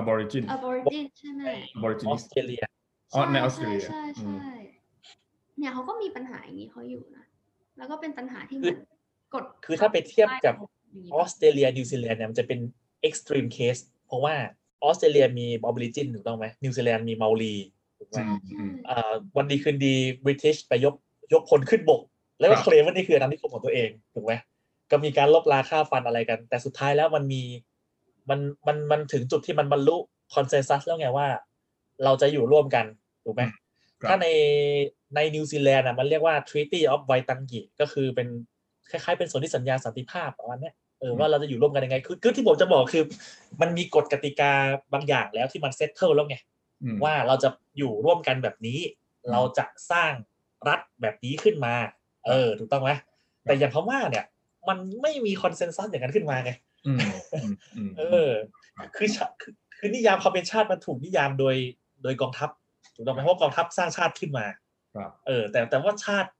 [0.00, 2.64] aborigin aborigine ใช่ไหมออ aborigine สเตรเลีย
[3.12, 4.52] อ๋อในออสเตรเลียใช่ใช่อืมใช่ใช่
[5.58, 7.24] เนี่ยเขาก็มีปัญหาอย่างนี้เขาอยู่นะ
[7.78, 8.78] แล้วก็เป็นปัญหาที่เหมือน
[9.34, 10.54] กดคือถ้าไปเทียบกับ
[10.92, 12.60] อย่างนี้ออสเตรเลียนิวซีแลนด์เนี่ยมันจะเป็น
[13.08, 14.34] extreme case เพราะว่า
[14.84, 17.54] ออสเตรเลียมี Aborigine ถูกต้องไหมนิวซีแลนด์มีเมารี
[17.98, 19.94] ถูกไหมใช่ใช่เอ่อวันดีคืนดี
[20.24, 20.94] บริ i ิชไปยก
[21.32, 22.02] ยกพลขึ้นบก
[22.38, 24.32] แล้วก็ครับเคลมว่านี่คืออาณานิคมของตัวเองถูกไหม
[24.90, 27.42] ก็มีการรบราฆ่าฟันอะไรกัน แต่สุดท้ายแล้วมันมี
[28.30, 29.96] มันมันมันถึงจุดที่มันบรรลุ
[30.34, 31.26] consensus แล้วไงว่า
[32.04, 32.86] เราจะอยู่ร่วมกัน
[33.24, 34.26] ถูกไหมครับถ้าใน
[35.14, 38.28] ในนิวซีแลนด์อะมันเรียกว่า Treaty of Waitangi ก็คือเป็น
[38.90, 43.04] คล้ายๆเป็นสนธิสัญญาสันติภาพประมาณเนี้ยเออว่าเราจะอยู่ร่วมกันยังไงคือคือที่ผมจะบอกคือ
[43.60, 44.52] มันมีกฎกติกา
[44.92, 46.36] บางอย่างแล้วที่มัน settle แล้วไง
[46.82, 47.48] อืมว่าเราจะ
[47.78, 48.78] อยู่ร่วมกันแบบนี้
[49.24, 50.12] อืมเราจะสร้าง
[50.68, 51.74] รัฐแบบนี้ขึ้นมา
[52.26, 52.90] เออ ถูกต้องไหม
[53.44, 54.24] แต่อย่างพม่าเนี่ย
[54.68, 56.52] มันไม่มี consensus อย่างนั้นขึ้นมาไง
[56.86, 56.98] อืม
[57.34, 58.30] อืมอืมเออ
[58.96, 61.56] คือชาคือคือนิยามความเป็นชาติมันถูกนิยามโดย
[62.02, 62.50] โดยกองทัพ
[62.94, 64.46] ถูกต้องไหมเพราะว่ากองทัพสร้างชาติขึ้นมา
[64.96, 66.30] ครับเออ แต่แต่ว่าชาติ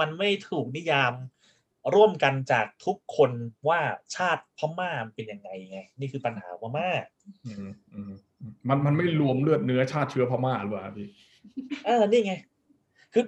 [0.00, 1.12] มันไม่ถูกนิยาม
[1.94, 3.30] ร่วมกันจากทุกคน
[3.68, 3.80] ว่า
[4.16, 6.88] ชาติพม่ามันเป็นยังไงไง นี่คือปัญหาพม่า
[7.46, 8.10] อืมอืม
[8.68, 11.08] มันมันไม่รวมเลือดเนื้อชาติเชื้อพม่าหรือเปล่าครับพี่
[11.86, 12.34] เออนี่ไง
[13.12, 13.24] คือ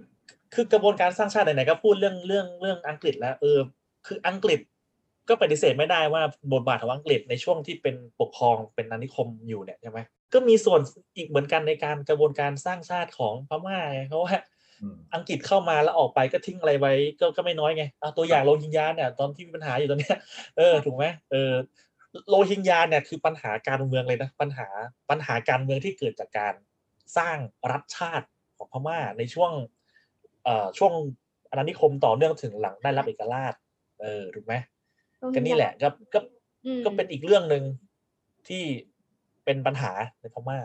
[0.54, 3.58] คือกระบวนการสร้างชาติไหนๆก็พูดเรื่องเรื่องเรื่องอังกฤษแล้วเออ
[4.06, 4.60] คืออังกฤษ
[5.28, 9.98] ก็ปฏิเสธไม่ได้ว่าบทบาทของอังกฤษในช่วงที่เป็นปกครองเป็นอาณานิคมอยู่เนี่ยใช่ไหม
[10.32, 10.80] ก็มีส่วน
[11.16, 14.34] อีกเหมือนกันในการกระบวนการสร้างชาติของพม่าไงเพราะว่า
[14.82, 20.16] อืมอังกฤษเข้ามาแล้วออกไปก็ทิ้งอะไรไว้ก็ก็ไม่น้อยไงเอาตัวอย่างโรฮิงญาเนี่ยตอนที่มีปัญหาอยู่ตอนเนี้ย
[20.56, 21.52] เออถูกไหมเออ
[22.28, 24.68] โรฮิงญาเนี่ยคือปัญหาการเมืองเลยนะปัญหา
[25.10, 26.54] ปัญหาการเมืองที่เกิดจากการ
[27.16, 27.36] สร้าง
[27.70, 28.26] รัฐชาติ
[28.56, 29.52] ของพม่าในช่วง
[30.44, 30.92] เอ่อช่วง
[31.50, 33.54] อาณานิคมต่อเนื่องถึงหลังได้รับเอกราช
[34.00, 34.54] เออถูกไหม
[35.34, 36.20] ก็นี่แหละก็ก็
[36.64, 37.62] อืมก็เป็นอีกเรื่องหนึ่ง
[38.48, 38.64] ที่
[39.44, 40.58] เป็นปัญหาในพม่า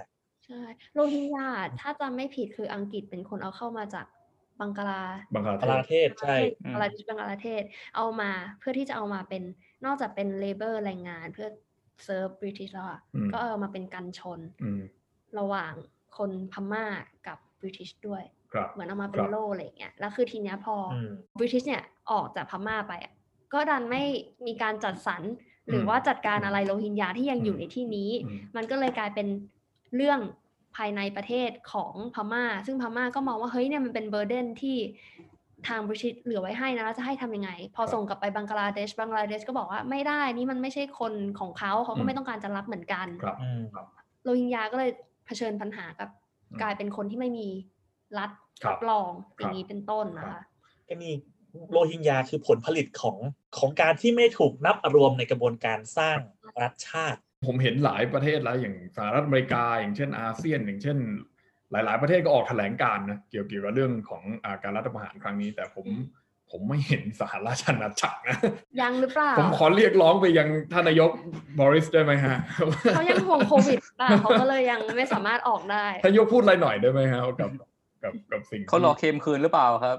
[0.45, 0.61] ใช่
[0.93, 1.47] โรฮิงญา
[1.79, 4.05] ถ้าจำไม่ผิดคืออังกฤษเป็นคนเอาเข้ามาจาก
[4.59, 7.63] บังกลาบังคลาปราเทศเทศใช่อืมบังกลาเทศบังกลาเทศ
[7.95, 9.43] เอามาเพื่อที่จะเอามาเป็น
[9.85, 11.47] นอกจากเป็น labor แรงงานเพื่อ
[12.03, 14.81] serve British แล้วอะอืมก็เอามาเป็นกันชนอืม
[15.39, 15.73] ระหว่าง
[16.17, 16.85] คนพม่า
[17.27, 18.23] กับ British ด้วย
[18.53, 23.13] ครับเหมือนเอามาเป็นคนรับโล่อะไรอย่างเงี้ยแล้วคือทีเนี้ยพออืม British เนี่ยออกจากพม่าไปอะ
[23.53, 24.03] ก็ดันไม่
[24.45, 25.23] มีการจัดสรร
[25.67, 29.27] หรืออมว่าจัดการอะไรโรฮิงญาที่ยังอยู่อืมในที่นี้อืมมันก็เลยกลายเป็น
[29.95, 30.19] เรื่อง
[30.75, 34.77] ภายในประเทศของพม่า ซึ่งพม่าก็มองว่าเฮ้ยเนี่ยมันเป็นเบอร์เดนที่
[35.67, 43.61] ทางบริ i ิเหลือไว้ให้นะแล้วจะให้ทำยังไง พอส่งกลับไปบังกลาเดชบังกลาเดชก็บอกว่าไม่ได้นี่มันไม่ใช่คนของเขาเขาก็ไม่ต้องการจะรับเหมือนกันครับอืม
[44.23, 44.91] โรฮิงญาก็เลย
[45.25, 46.09] เผชิญปัญหากับ
[46.49, 47.47] อืมกลายเป็นคนที่ไม่มี
[48.17, 48.31] รัฐ
[48.63, 50.43] ครับรับรองครับอย่างนี้เป็นต้นนะครัคะบ
[50.87, 51.13] ก็นี่
[51.71, 53.17] โรฮิงญาคือผลผลิตของ
[53.57, 56.17] ของการที่ไม่ถูกนับรวมในกระบวนการสร้าง
[56.61, 60.97] รัฐชาติ ผมเห็นหลายประเทศแล้วอย่างสหรัฐอเมริกา อย่างเช่นอาเซียน อย่างเช่น
[61.71, 66.03] หลาย ๆ ประเทศก็ออกแถลงการณ์นะเกี่ยวเกี่ยวกับเรื่องของอาการรัฐประหารครั้งนี้ แต่ผมอืม
[66.51, 68.37] ผมไม่เห็นสหราชอาณาจักรนะ
[68.81, 71.11] ยังหรือเปล่าผมขอเรียกร้องไปยังท่านนายก
[71.59, 72.37] บริสได้ไหมฮะ
[72.95, 77.49] เขายังห่วงโควิดป่ะเขาก็เลยยังไม่สามารถออกได้ท่านนายกพูดอะไรหน่อยได้ไหมฮะกับ
[78.03, 79.97] กับกับสิ่งที่เขารอเคมคืนหรือเปล่าครับ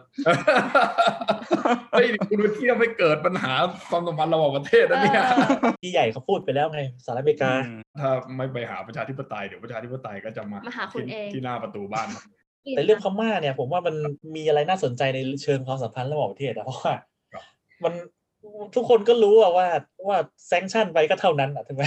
[1.93, 3.53] เฮ้ยคุณไปเที่ยวไม่เกิดปัญหา
[3.91, 7.51] ความสัมพันธ์ระหว่างประเทศนะเนี่ยเออที่ใหญ่เขาพูดไปแล้วไงสหรัฐอเมริกา
[8.01, 12.09] ถ้าไม่ไปหาประชาธิปไตยเดี๋ยวประชาธิปไตยก็จะมามาหาคุณที่เองที่หน้าประตูบ้าน
[12.71, 13.95] แต่เรื่องพม่าเนี่ย ผมว่ามัน
[14.37, 16.95] มีอะไรน่าสนใจในเชิงความสัมพันธ์ระหว่างประเทศนะเพราะว่า
[17.33, 17.45] ครับ
[17.85, 17.93] มัน
[18.75, 19.67] ทุกคนก็รู้อะว่า
[20.09, 21.85] ว่าแซงชั่นไปก็เท่านั้นอะถูกไหม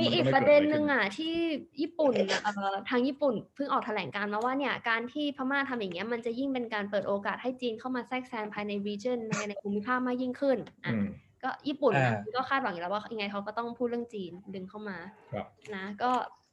[0.00, 1.34] มีอีกประเด็นหนึ่งอะที่
[1.80, 11.06] ญี่ปุ่นอะเอ่อทางญี่ปุ่นเพิ่งออกแถลงการณ์มาว่าเนี่ยการที่พม่าทำอย่างเงี้ยมันจะยิ่งเป็นการเปิดโอกาสให้จีนเข้ามาแทรกแซงภายใน region ในในภูมิภาคมากยิ่งขึ้นอะอืม
[11.42, 14.98] ก็ญี่ปุ่นอะอ่าก็คาดหวังอยู่แล้วว่ายังไงเขาก็ต้องพูดเรื่องจีนดึงเข้ามา
[15.32, 16.10] ครับนะก็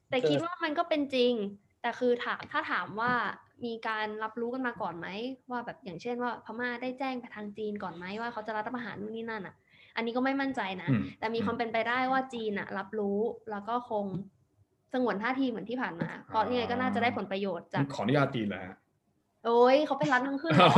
[0.09, 1.33] แต่คิดว่ามันก็เป็นจริง
[1.81, 3.13] แต่คือถามถ้าถามว่า
[3.65, 5.07] มีการรับรู้กันมาก่อนไหม
[5.51, 9.55] ว่าแบบอย่างเช่นว่าพม่าได้แจ้งไปทางจีนก่อนไหมว่าเขาจะรัฐประหารนู่นนี่นั่นอะ
[9.95, 13.19] อันนี้ก็ไม่มั่นใจนะอืมแต่มีความเป็นไปได้ว่าจีนอะรับรู้
[13.51, 14.05] แล้วก็คง
[14.93, 18.77] สงวนท่าทีเหมือนที่ผ่านมา เพราะยังไงก็น่าจะได้ผลประโยชน์จากขออนุญาตจีนแล้วฮะ
[19.45, 20.71] โอ้ยเขาเป็นรัฐทั้งขึ้นเหรอ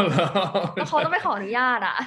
[0.75, 1.97] แล้วเขาต้องไปขออนุญาตอะ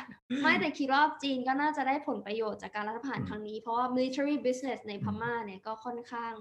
[0.43, 6.33] ไม่แต่คิดว่าจีนก็น่าจะได้ผลประโยชน์จากการรัฐประหารครั้งนี้เพราะว่า military business ในพม่าเนี่ยก็ค่อนข้าง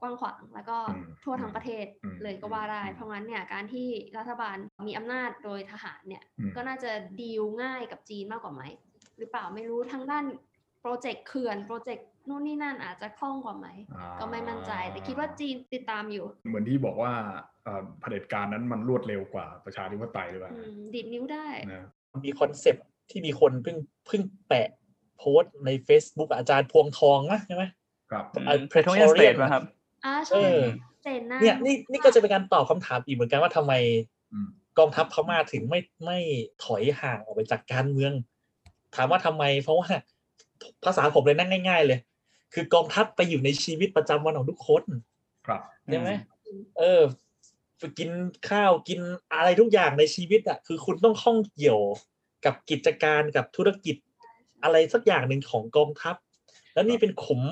[0.00, 3.88] กว้างขวาง แล้วก็อืมทั่วทั้งประเทศอืมเลยก็ว่าได้อืมเพราะงั้นเนี่ยการที่
[4.18, 6.90] รัฐบาลมีอำนาจโดยทหารเนี่ยอืมก็น่าจะ
[7.20, 8.62] ดีลง่ายกับจีนมากกว่าไหม
[9.18, 10.24] หรือเปล่าไม่รู้ทางด้าน
[10.80, 17.12] โปรเจกต์เขื่อนโปรเจกต์นู่นนี่นั่นอาจจะคล่องกว่าไหมอ่าก็ไม่มั่นใจ แต่คิดว่าจีนติดตามอยู่ เหมือนที่บอกว่า
[17.64, 21.86] เอ่อเผด็จการนั้นมันรวดเร็วกว่าประชาธิปไตยหรือเปล่าอืมดีดนิ้วได้นะ
[22.24, 23.76] มีคอนเซปต์ที่มีคนเพิ่ง
[24.06, 24.68] เพิ่งแปะ
[25.18, 27.64] โพสต์ใน Facebook อาจารย์พวงทองนะใช่ไหม
[28.10, 29.62] ครับเอ่อเพรโทเรียนสเตท Praetorian นะครับ
[30.04, 30.60] อ่าเอใช่อ
[31.02, 33.72] เจนหน้าเนี่ยนี่นี่ก็จะเป็นการตอบคำถามอีกเหมือนกันว่าทำไม
[34.32, 34.48] อืม
[34.78, 36.18] กองทัพพม่าถึงไม่ไม่
[36.64, 38.12] ถอยห่างออกไปจากการเมือง
[38.94, 39.88] ถามว่าทำไม เพราะว่า
[40.84, 41.98] ภาษาผมเลยนั่งง่าย ๆ เลย
[42.54, 44.82] คือกองทัพไปอยู่ในชีวิตประจำวันของทุกคน
[45.46, 46.10] ครับใช่ไหม
[46.46, 47.02] อืมเออ
[47.78, 48.10] ไปกิน
[48.50, 49.00] ข้าวกิน
[49.34, 51.80] อะไรทุกอย่างในชีวิตอะคือคุณต้องข้องเกี่ยว
[52.44, 53.96] กับกิจการกับธุรกิจ
[54.62, 56.16] อะไรสักอย่างหนึ่งของกองทัพ
[56.74, 57.42] แล้วนี่เป็นขุม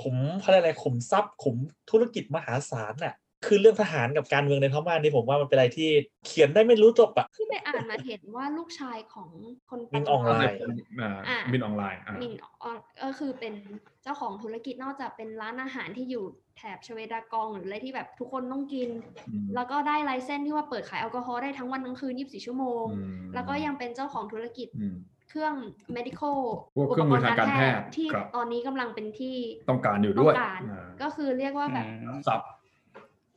[0.00, 1.56] ขุมเขาเรียกอะไรขุมทรัพย์ขุม
[1.90, 3.14] ธุรกิจมหาศาลน่ะ
[3.46, 5.90] คือเรื่องทหารกับการเมืองในพม่านี่ผมว่ามันเป็นอะไรที่
[6.26, 9.30] เขียนได้ไม่รู้จบอะที่ไปอ่านมาเห็นว่าลูกชายของ
[9.70, 10.58] คนมินออนไลน์
[11.00, 13.54] อ่าอ่ามินออนไลน์อ่ามินออนก็คือเป็น
[14.02, 16.24] เจ้าของธุรกิจนอกจากเป็นร้านอาหารที่อยู่
[16.56, 18.88] แถบชเวดากองหรืออะไรที่แบบทุกคนต้องกิน
[19.28, 24.96] อืมแล้วก็ได้ไลเซนส์ที่ว่าเปิดขายแอลกอฮอล์ได้ทั้งวันทั้งคืน 24 ชั่วโมงอืมแล้วก็ยังเป็นเจ้าของธุรกิจอืม
[25.34, 25.56] เครื่อง
[25.96, 26.38] medical
[26.76, 29.36] พวกเครื่องมือทางการแพทย์ที่ครับตอนนี้กำลังเป็นที่
[29.70, 32.40] ต้องการอยู่ต้ด้อวยงการอ่าก็คือเรียกว่าแบบอืมซับ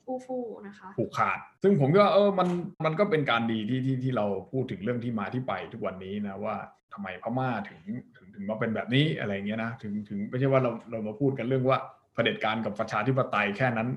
[0.06, 0.38] ฟูฟู
[0.68, 2.48] นะคะผูกขาด ซึ่งผมก็เออมัน
[2.86, 6.56] มันก็เป็นการดีที่ที่ที่เราพูดถึงเรื่องที่มาที่ไปทุกวันนี้นะว่า
[6.94, 7.82] ทำไมพม่าถึง
[8.16, 11.80] ถึงถึงมาเป็นแบบนี้อะไรเงี้ยนะถึงถึงไม่ใช่ว่าเราเรามาพูดกันเรื่องว่า
[12.14, 13.90] เผด็จการกับประชาธิปไตยแค่นั้น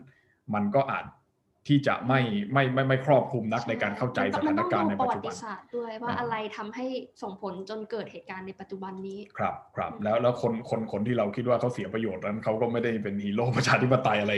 [0.54, 1.04] มันก็อาจ
[1.68, 2.20] ที่จะไม่
[2.52, 6.86] ไม่ไม่ไม่ครอบคลุมนักในการเข้าใจสถานการณ์ในมัปัจต้จุองดูประวับัตินศาสตร์ด้วยว่าอ่าอะไรทำให้
[7.22, 14.34] ส่งผลจนเกิดเหตุการณ์ในปัจจุบันนี้ ครับครับแล้วแล้วคนคนคนที่เราคิดว่าเขาเสียประโยชน์นั้นเขาก็ไม่ได้เป็นฮีโร่ประชาธิปไตยอะไร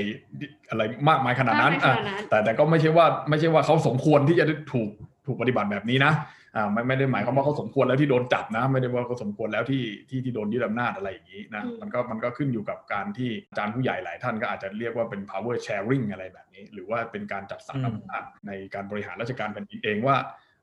[0.71, 4.91] อะไรมากมายขนาดนั้นมากมายขนาดนั้นอะแต่แต่ก็ไม่ใช่ว่าไม่ใช่ว่าเขาสมควรที่จะได้ถูก
[5.27, 6.13] ถูกปฏิบัติแบบนี้นะ
[6.57, 20.17] อ่าไม่ไม่ได้หมายความว่าเขาสมควรแล้วที่โดนจับนะ ไม่ได้ว่าเขาสมควรแล้วที่ที่ที่โดนยึดอำนาจอะไรอย่างนี้นะอืมมันก็มันก็ขึ้นอยู่กับการที่อาจารย์ผู้ใหญ่หลายท่านก็อาจจะเรียกว่าเป็น power sharing อะไรแบบนี้ หรือว่าเป็นการจัดสรรอืมอำนาจในการบริหารราชการแผ่นดินเองว่า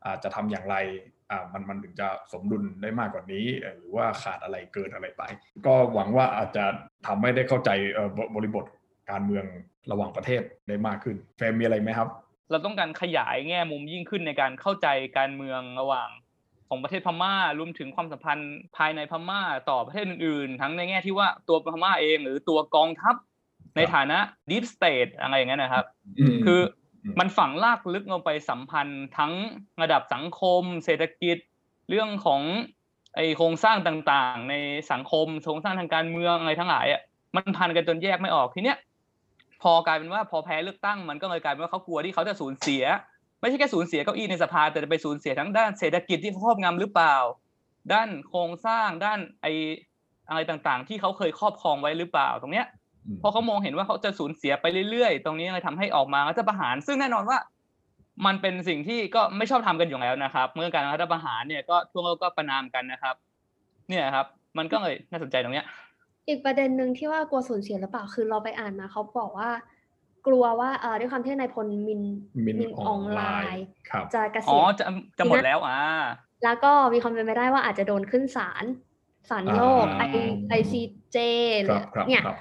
[0.05, 0.75] อ่าจะทำอย่างไร
[1.31, 5.23] อ่ามันมันถึงจะสมดุลได้มากกว่านี้เอ่อหรือว่าขาดอะไรเกินอะไรไป
[5.65, 6.65] ก็หวังว่าอาจจะ
[7.07, 8.65] ทำให้ได้เข้าใจเอ่อบริบท
[9.11, 9.45] การเมือง
[9.91, 12.09] ระหว่างประเทศได้มากขึ้นเฟรมมีอะไรไหมครับ
[12.51, 14.87] เราต้องการขยายแง่มุมยิ่งขึ้นในการเข้าใจ
[15.17, 16.09] การเมืองระหว่าง
[16.69, 23.15] ของประเทศพม่ารวมถึงความสัมพันธ์ภายในพม่าต่อประเทศอื่นๆ ทั้งในแง่ที่ว่าตัวพม่าเองหรือตัวกองทัพ
[23.75, 24.17] ในฐานะ
[24.49, 25.85] deep state อะไรอย่างนั้นนะครับ
[26.19, 26.61] อืมคือ
[27.03, 29.33] อมมันฝังลากลึกลงไปสัมพันธ์ทั้ง
[29.81, 31.37] ระดับสังคม เศรษฐกิจ
[31.89, 32.41] เรื่องของ
[33.15, 34.55] ไอโครงสร้างต่างๆ ใน
[34.91, 37.01] สังคมโครงสร้างทางการเมืองอะไรทั้งหลายอะ
[37.35, 38.77] มันพันกันจนแยกไม่ออกทีเนี้ย
[39.61, 42.83] พอกลายเป็นว่าพอแพ้เลือกตั้งมันก็เลยกลายเป็นว่าเขากลัวที่เขาจะสูญเสีย
[43.39, 47.15] ไม่ใช่แค่สูญเสียเก้าอี้ในสภาแต่จะไปสูญเสียทั้งด้านเศรษฐกิจที่ครอบงำหรือเปล่า
[47.93, 49.47] ด้านโครงสร้างด้านไอ
[50.29, 52.65] อะไรต่างๆ ที่เขาเคยครอบครองไว้หรือเปล่า ตรงเนี้ย
[53.05, 57.37] อืมพอเขามองเห็นว่าเขาจะสูญเสียไปเรื่อยๆ ตรงนี้เลยทำให้ออกมารัฐประหาร ซึ่งแน่นอนว่า
[58.25, 63.15] มันเป็นสิ่งที่ก็ไม่ชอบทำกันอยู่แล้วนะครับ เมื่อการรัฐประหารเนี่ยก็ทั่วโลกก็ประนามกันนะครับ
[63.89, 64.25] เนี่ยครับ
[64.57, 65.65] มันก็เลยน่าสนใจตรงเนี้ย
[66.29, 69.49] อีกประเด็นหนึ่งที่ว่ากลัวสูญเสียหรือเปล่าคือเราไปอ่านมาเขาบอกว่า
[70.27, 72.01] กลัวว่าเอ่อด้วยความที่นายพลมิน
[72.45, 73.21] มินมินออออนนไลไล
[73.53, 74.85] น์น์ครับจะเกอ๋ษีอยณจะ
[75.17, 75.79] จะหมดแล้วอ่า
[76.43, 78.63] แล้วก็มีความเป็นไปได้ว่าอาจจะโดนขึ้นศาล
[79.29, 81.17] ศาลโลกไออ่าไอซีเจ
[81.69, 82.37] ครับครับเนี่ยครับ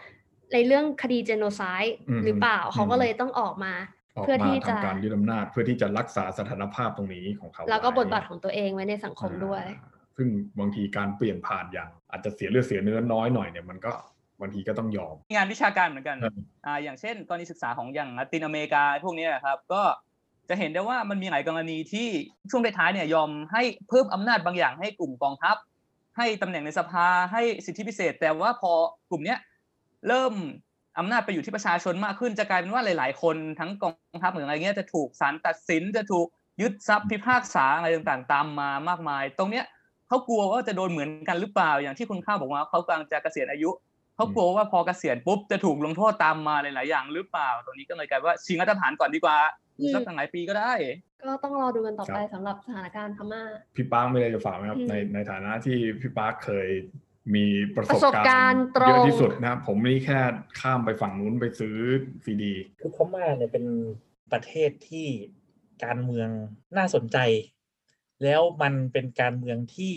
[0.52, 3.72] ในเรื่องคดีเจโนไซด์อืมหรือเปล่าเขาก็อืมเลยต้องออกมา
[4.16, 13.92] ออกเพื่อมาที่จะทำการยึดอำนาจเพื่อที่จะรักษาสถานภาพตรงนี้ของเขา แล้วก็ไบทบาทของตัวเองไว้ในสังคมด้วยอ่า ซึ่งบางทีการเปลี่ยนผ่านอย่าง อาจจะเสียเลือดเสียเนื้อน้อยหน่อยเนี่ยมันก็
[14.40, 16.34] บางทีก็ต้องยอม งานวิชาการเหมือนกันครับ
[16.66, 19.82] อ่าอย่างเช่น กรณีศึกษาของอย่างลาตินอเมริกาพวกเนี้ยครับก็
[20.48, 22.08] จะเห็นได้ว่ามันมีหลายกรณีที่
[22.50, 25.56] ช่วงท้ายๆเนี่ยยอมให้เพิ่มอำนาจบางอย่างให้กลุ่มกองทัพ
[26.16, 28.72] ให้ตำแหน่งในสภาให้สิทธิพิเศษ แต่ว่าพอ
[29.10, 29.38] กลุ่มเนี้ย
[30.08, 30.32] เริ่ม
[30.98, 36.26] อำนาจไปอยู่ที่ประชาชนมากขึ้นจะกลายเป็นว่าหลาย ๆ คนทั้งกองทัพหรืออะไรเงี้ยจะถูกศาลตัดสินจะถูก
[36.60, 39.64] ยึดทรัพย์พิพากษาอะไรต่างๆ ตามมามากมาย ตรงเนี้ย
[40.08, 43.70] เขากลัวว่าจะโดนเหมือนกันหรือเปล่าอย่างที่คุณข้าวบอกว่าเขากำลังจะเกษียณอายุ
[44.16, 49.38] เขากลัวว่าพอเกษียณปุ๊บจะถูกลงโทษตามมาหลายๆอย่างหรือเปล่าตรงนี้ก็เลยกลายว่าชิงรัฐประหารก่อนดีกว่า
[49.80, 50.72] อืมสักตั้งหลายปีก็ได้
[51.22, 53.42] ก็ต้องรอดูกันต่อไปครับสำหรับสถานการณ์พม่า
[53.76, 56.68] พี่ปาร์คไม่ได้จะฝากไหมครับอืมในในฐานะที่พี่ปาร์คเคย
[57.34, 60.20] มีประประสบการณ์ตรงเยอะที่สุดนะครับผมนี่แค่
[60.60, 61.76] ข้ามไปฝั่งนู้นไปซื้อ
[62.24, 63.64] ซีดี คือพม่าเนี่ยเป็น
[64.32, 65.06] ประเทศที่
[65.84, 66.28] การเมือง
[66.76, 67.18] น่าสนใจ
[68.24, 69.94] แล้วมันเป็นการเมืองที่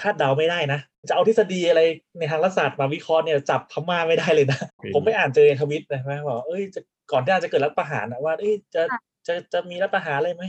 [0.00, 1.80] คาดเดาไม่ได้นะ จะเอาทฤษฎีอะไร
[2.18, 6.80] ในทางรัฐศาสตร์มาวิเคราะห์เนี่ยจับพม่าไม่ได้เลยนะเป็นผมไปอ่านเจอในทวิตนะว่าบอกเอ้ยจะ
[7.12, 10.44] ก่อนที่จะเกิดรัฐประหารนะว่าเอ้ยจะค่ะจะจะมีรัฐประหารอะไรไหม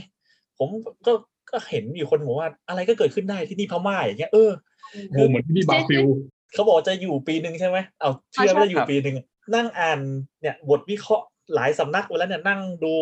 [0.58, 0.68] ผม
[1.06, 1.12] ก็
[1.50, 4.50] ก็เห็นอยู่คนบอกว่าอะไรก็เกิดขึ้นได้ที่นี่พม่าอย่างเงี้ยเออ
[5.10, 6.04] โอ้เหมือนที่นี่บราซิล
[6.54, 9.16] เขาบอกจะอยู่ปีหนึ่งใช่ไหมเอาเชื่อว่าจะอยู่ครับปีหนึ่ง
[9.54, 10.00] นั่งอ่าน
[10.40, 12.92] เนี่ยบทวิเคราะห์หลายสำนักไปแล้วเนี่ยนั่งดู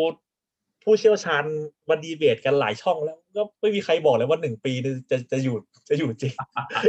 [0.85, 1.45] ผู้เชี่ยวชาญ
[1.89, 5.57] มาดีเบตกันหลายช่องแล้ว ก็ไม่มีใครบอกเลยว่าหนึ่งปีเนี่ยจะจะอยู่
[5.89, 6.33] จะอยู่จริง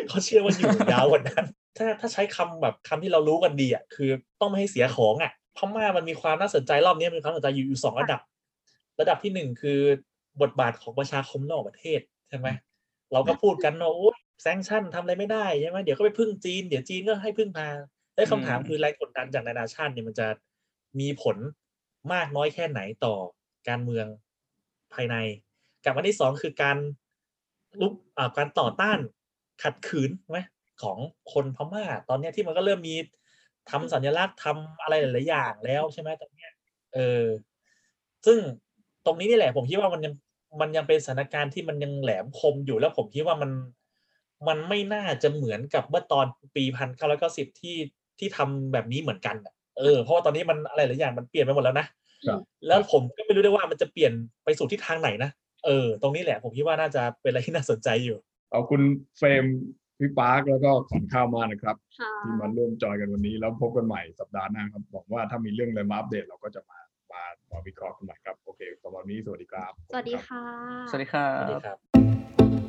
[0.10, 1.46] เขาเชื่อว่าอยู่ยาวกว่านั้น
[1.78, 8.22] ถ้าถ้าใช้คำแบบคำที่เรารู้กันดีอะคือต้องไม่ให้เสียของอะพม่ามันมีความน่าสนใจรอบนี้มีความน่าสนใจอยู่อยู่สองระดับ
[9.00, 9.80] ระดับที่หนึ่งคือ
[10.42, 12.48] บทบาทของประชาคมนอกประเทศใช่ไหม
[13.14, 14.10] เราก็พูดกันว่าโอ้
[14.42, 17.68] แซงชั่นทำอะไรไม่ได้ใช่ไหมเดี๋ยวก็ไปพึ่งจีนเดี๋ยวจีนก็ให้พึ่งพา
[18.16, 20.28] ได้คำถามอืมคือแรงกดดันจากนานาชาติเนี่ยมันจะ
[21.00, 21.38] มีผล
[22.14, 23.16] มากน้อยแค่ไหนต่อ
[23.70, 24.08] การเมือง
[24.94, 25.16] ภายใน
[25.86, 26.78] กับอันที่สองคือการ
[27.82, 27.94] ลุก
[28.38, 29.00] การต่อต้าน
[29.64, 30.40] ขัดขืนใช่ไหม
[30.82, 30.98] ของ
[31.34, 32.96] คนพม่า ตอนนี้ที่มันก็เริ่มมี
[33.70, 36.52] ทำสัญลักษณ์ทำอะไรหลาย ๆ อย่างแล้วใช่ไหมตอนเนี้ย
[36.94, 37.24] เออ
[38.26, 38.40] ซึ่ง
[39.06, 40.14] ตรงนี้นี่แหละ ผมคิดว่ามันยัง
[40.62, 43.52] มันยังเป็นสถานการณ์ที่มันยังแหลมคมอยู่แล้วผมคิดว่ามัน
[44.48, 47.76] มันไม่น่าจะเหมือนกับเมื่อตอนปีพันเก้าร้อยเก้าสิบที่
[48.20, 49.36] ที่ทำแบบนี้เหมือนกัน
[49.80, 51.88] เออเพราะว่าตอนนี้มันอะไรหลายอย่างมันเปลี่ยนไปหมดแล้วนะ
[52.68, 54.14] แล้วผมก็ไม่รู้ได้วยว่ามันจะเปลี่ยน
[54.44, 55.32] ไปสู่ทิศทางไหนนะ
[55.66, 58.18] เออ ตรงนี้แหละผมคิดว่าน่าจะเป็นอะไรที่น่าสนใจอยู่
[58.54, 58.82] ขอบคุณ
[59.18, 59.44] เฟรม
[60.00, 66.80] พี่ปาร์คแล้วก็ขอนข้าวมากนะครับค่ะที่มาร่วมจอยกันวันนี้แล้วพบกันใหม่สัปดาห์หน้าครับบอกว่าถ้ามีเรื่องอะไรมาอัปเดตเราก็จะมา
[67.12, 70.44] มามาวิเคราะห์กันใหม่ครับโอเคสำหรับวันนี้สวัสดีครับ สวัสดีค่ะ
[70.90, 72.65] สวัสดีครัสวัสดีบครับ